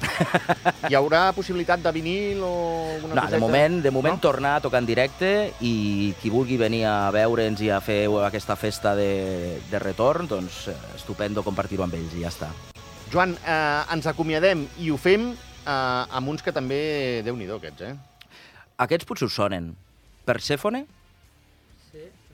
Hi 0.90 0.96
haurà 0.98 1.28
possibilitat 1.36 1.84
de 1.84 1.92
vinil 1.94 2.40
o 2.42 2.50
alguna 2.96 3.14
No, 3.14 3.20
coseta? 3.20 3.30
de 3.36 3.38
moment, 3.44 3.76
de 3.84 3.92
moment 3.94 4.16
No? 4.18 4.20
tornar 4.24 4.56
a 4.56 4.60
tocar 4.64 4.80
en 4.82 4.88
directe 4.90 5.30
i 5.62 6.16
qui 6.20 6.28
vulgui 6.34 6.56
venir 6.58 6.82
a 6.90 7.12
veure'ns 7.14 7.62
i 7.62 7.70
a 7.70 7.78
fer 7.80 8.08
aquesta 8.26 8.56
festa 8.58 8.96
de, 8.98 9.60
de 9.70 9.78
retorn, 9.78 10.26
doncs 10.26 10.66
eh, 10.66 10.74
estupendo 10.96 11.44
compartir-ho 11.46 11.86
amb 11.86 11.94
ells 11.94 12.18
i 12.18 12.24
ja 12.26 12.34
està. 12.34 12.50
Joan, 13.12 13.38
eh, 13.38 13.84
ens 13.94 14.10
acomiadem 14.10 14.66
i 14.82 14.90
ho 14.90 14.98
fem 14.98 15.30
eh, 15.30 15.70
amb 16.10 16.26
uns 16.34 16.42
que 16.42 16.50
també... 16.50 17.22
Déu-n'hi-do, 17.22 17.62
aquests, 17.62 17.82
eh? 17.86 17.94
Aquests 18.78 19.06
potser 19.08 19.26
us 19.30 19.34
sonen. 19.36 19.70
Persephone? 20.26 20.84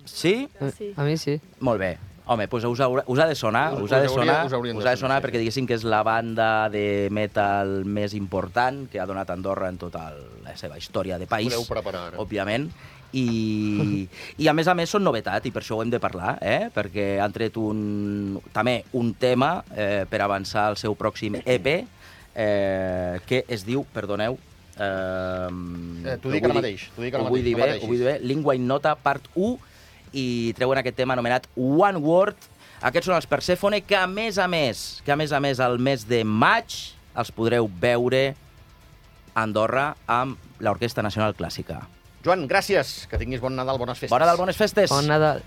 Sí? 0.06 0.48
Sí. 0.76 0.92
A 0.96 1.04
mi 1.06 1.16
sí. 1.16 1.36
Molt 1.60 1.78
bé. 1.80 1.92
Home, 2.32 2.46
doncs 2.46 2.64
us, 2.70 2.80
haurà, 2.80 3.02
us 3.10 3.18
ha 3.18 3.26
de 3.26 3.34
sonar, 3.34 3.72
Us- 3.74 3.82
us, 3.82 3.92
ha 3.92 3.98
de 4.00 4.06
us 4.06 4.12
hauria- 4.12 4.32
sonar, 4.32 4.46
us 4.46 4.78
us 4.78 4.86
ha 4.86 4.90
de 4.90 4.96
sonar, 4.96 5.20
perquè 5.22 5.38
diguéssim 5.42 5.66
que 5.66 5.74
és 5.74 5.82
la 5.84 6.02
banda 6.06 6.68
de 6.70 7.08
metal 7.10 7.84
més 7.84 8.14
important 8.14 8.88
que 8.90 9.00
ha 9.00 9.06
donat 9.06 9.30
Andorra 9.30 9.68
en 9.68 9.76
tota 9.78 10.12
la 10.44 10.56
seva 10.56 10.78
història 10.78 11.18
de 11.18 11.26
país, 11.26 11.54
preparar 11.68 12.06
ara. 12.12 12.18
òbviament. 12.18 12.70
i, 13.12 14.08
i 14.38 14.48
a 14.48 14.54
més 14.54 14.68
a 14.68 14.74
més 14.74 14.88
són 14.88 15.02
novetat 15.04 15.44
i 15.44 15.50
per 15.50 15.60
això 15.62 15.76
ho 15.76 15.82
hem 15.82 15.90
de 15.90 16.00
parlar, 16.00 16.38
eh? 16.40 16.70
perquè 16.72 17.18
han 17.20 17.32
tret 17.32 17.56
un, 17.60 18.40
també 18.54 18.84
un 18.94 19.12
tema 19.14 19.62
eh, 19.76 20.06
per 20.08 20.22
avançar 20.22 20.68
al 20.70 20.76
seu 20.78 20.94
pròxim 20.94 21.36
EP 21.44 21.66
eh, 22.34 23.20
que 23.26 23.44
es 23.48 23.66
diu, 23.66 23.84
perdoneu, 23.92 24.38
eh, 24.78 25.48
Eh, 26.02 26.16
t'ho 26.22 26.32
dic 26.32 26.44
ara 26.48 26.54
mateix, 26.56 26.88
t'ho 26.94 27.04
dic 27.04 27.14
ara 27.14 27.24
ho 27.24 27.28
vull 27.30 27.42
mateix, 27.42 27.44
dir 27.44 27.56
bé, 27.56 27.78
ho 27.82 27.86
vull 27.90 28.00
dir 28.00 28.08
bé, 28.08 28.14
Lingua 28.26 28.54
Innota 28.58 28.94
part 28.98 29.28
1 29.34 29.58
i 30.18 30.24
treuen 30.58 30.80
aquest 30.80 30.96
tema 30.98 31.14
anomenat 31.16 31.46
One 31.56 32.00
Word. 32.02 32.36
Aquests 32.82 33.06
són 33.06 33.16
els 33.16 33.28
Persephone, 33.30 33.80
que 33.86 33.96
a 33.96 34.06
més 34.10 34.38
a 34.42 34.48
més, 34.50 35.00
que 35.06 35.12
a 35.14 35.16
més 35.16 35.32
a 35.32 35.38
més 35.40 35.60
al 35.62 35.78
mes 35.78 36.02
de 36.08 36.24
maig 36.26 36.74
els 37.14 37.30
podreu 37.30 37.68
veure 37.80 38.34
a 39.34 39.42
Andorra 39.44 39.92
amb 40.10 40.36
l'Orquestra 40.60 41.04
Nacional 41.04 41.36
Clàssica. 41.38 41.82
Joan, 42.24 42.46
gràcies. 42.50 43.06
Que 43.10 43.18
tinguis 43.18 43.40
bon 43.42 43.54
Nadal, 43.56 43.78
bones 43.78 43.98
festes. 43.98 44.12
Bona 44.12 44.26
Nadal, 44.26 44.38
bones 44.38 44.58
festes! 44.58 44.90
Bon 44.90 45.06
Nadal. 45.06 45.42